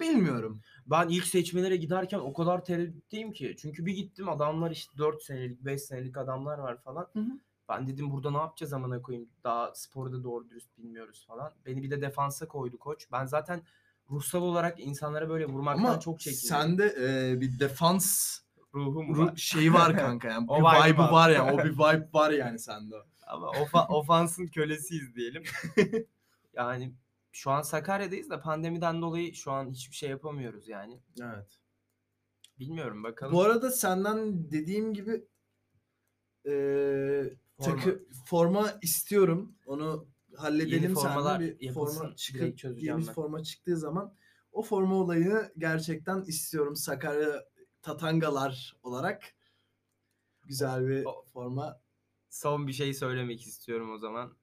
Bilmiyorum. 0.00 0.60
Ben 0.86 1.08
ilk 1.08 1.24
seçmelere 1.26 1.76
giderken 1.76 2.18
o 2.18 2.32
kadar 2.32 2.64
tereddütteyim 2.64 3.32
ki. 3.32 3.56
Çünkü 3.58 3.86
bir 3.86 3.92
gittim 3.92 4.28
adamlar 4.28 4.70
işte 4.70 4.98
4 4.98 5.22
senelik 5.22 5.60
5 5.64 5.82
senelik 5.82 6.16
adamlar 6.16 6.58
var 6.58 6.82
falan. 6.82 7.08
Hı 7.12 7.20
hı. 7.20 7.38
Ben 7.68 7.86
dedim 7.88 8.10
burada 8.10 8.30
ne 8.30 8.36
yapacağız 8.36 8.72
amına 8.72 9.02
koyayım. 9.02 9.28
Daha 9.44 9.72
sporu 9.74 10.12
da 10.12 10.24
doğru 10.24 10.48
dürüst 10.50 10.78
bilmiyoruz 10.78 11.24
falan. 11.26 11.52
Beni 11.66 11.82
bir 11.82 11.90
de 11.90 12.00
defansa 12.00 12.48
koydu 12.48 12.78
koç. 12.78 13.06
Ben 13.12 13.26
zaten 13.26 13.62
ruhsal 14.10 14.42
olarak 14.42 14.80
insanlara 14.80 15.28
böyle 15.28 15.46
vurmaktan 15.46 15.84
Ama 15.84 16.00
çok 16.00 16.20
çekiniyorum. 16.20 16.48
sende 16.78 16.94
e, 17.00 17.40
bir 17.40 17.58
defans 17.60 18.38
ruhum 18.74 19.14
ru- 19.14 19.26
var. 19.26 19.36
şeyi 19.36 19.72
var 19.72 19.96
kanka 19.96 20.28
yani. 20.28 20.46
O 20.48 20.56
bir 20.58 20.62
vibe 20.62 20.92
vibe'ı 20.92 21.02
var. 21.02 21.12
var 21.12 21.30
yani. 21.30 21.52
O 21.52 21.64
bir 21.64 21.72
vibe 21.72 22.08
var 22.12 22.30
yani 22.30 22.58
sende. 22.58 22.94
Ama 23.26 23.46
ofa- 23.46 23.88
ofansın 23.88 24.46
kölesiyiz 24.46 25.14
diyelim. 25.16 25.42
yani 26.54 26.94
şu 27.32 27.50
an 27.50 27.62
Sakarya'dayız 27.62 28.30
da 28.30 28.40
pandemiden 28.40 29.02
dolayı 29.02 29.34
şu 29.34 29.52
an 29.52 29.70
hiçbir 29.70 29.96
şey 29.96 30.10
yapamıyoruz 30.10 30.68
yani. 30.68 31.00
Evet. 31.22 31.58
Bilmiyorum 32.58 33.02
bakalım. 33.04 33.32
Bu 33.32 33.42
arada 33.42 33.70
senden 33.70 34.50
dediğim 34.50 34.94
gibi 34.94 35.24
e, 36.46 36.52
Forma. 37.60 37.76
takı 37.76 38.04
forma 38.26 38.72
istiyorum. 38.82 39.54
Onu 39.66 40.06
halledelim 40.42 40.82
Yeni 40.82 40.94
formalar 40.94 41.38
seninle 41.38 41.54
bir 41.60 41.60
yapılsın, 41.66 41.94
forma 41.98 42.08
direkt 42.08 42.20
çıkıp 42.20 42.58
çözeceğim 42.58 42.98
yeni 42.98 43.06
ben. 43.08 43.14
forma 43.14 43.42
çıktığı 43.42 43.76
zaman 43.76 44.14
o 44.52 44.62
forma 44.62 44.94
olayını 44.94 45.52
gerçekten 45.58 46.22
istiyorum. 46.22 46.76
Sakarya 46.76 47.44
Tatangalar 47.82 48.76
olarak 48.82 49.34
güzel 50.44 50.88
bir 50.88 51.04
O- 51.04 51.24
forma. 51.24 51.80
Son 52.30 52.66
bir 52.66 52.72
şey 52.72 52.94
söylemek 52.94 53.46
istiyorum 53.46 53.92
o 53.92 53.98
zaman. 53.98 54.36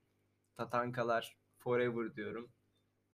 Tatankalar 0.56 1.38
forever 1.58 2.16
diyorum. 2.16 2.52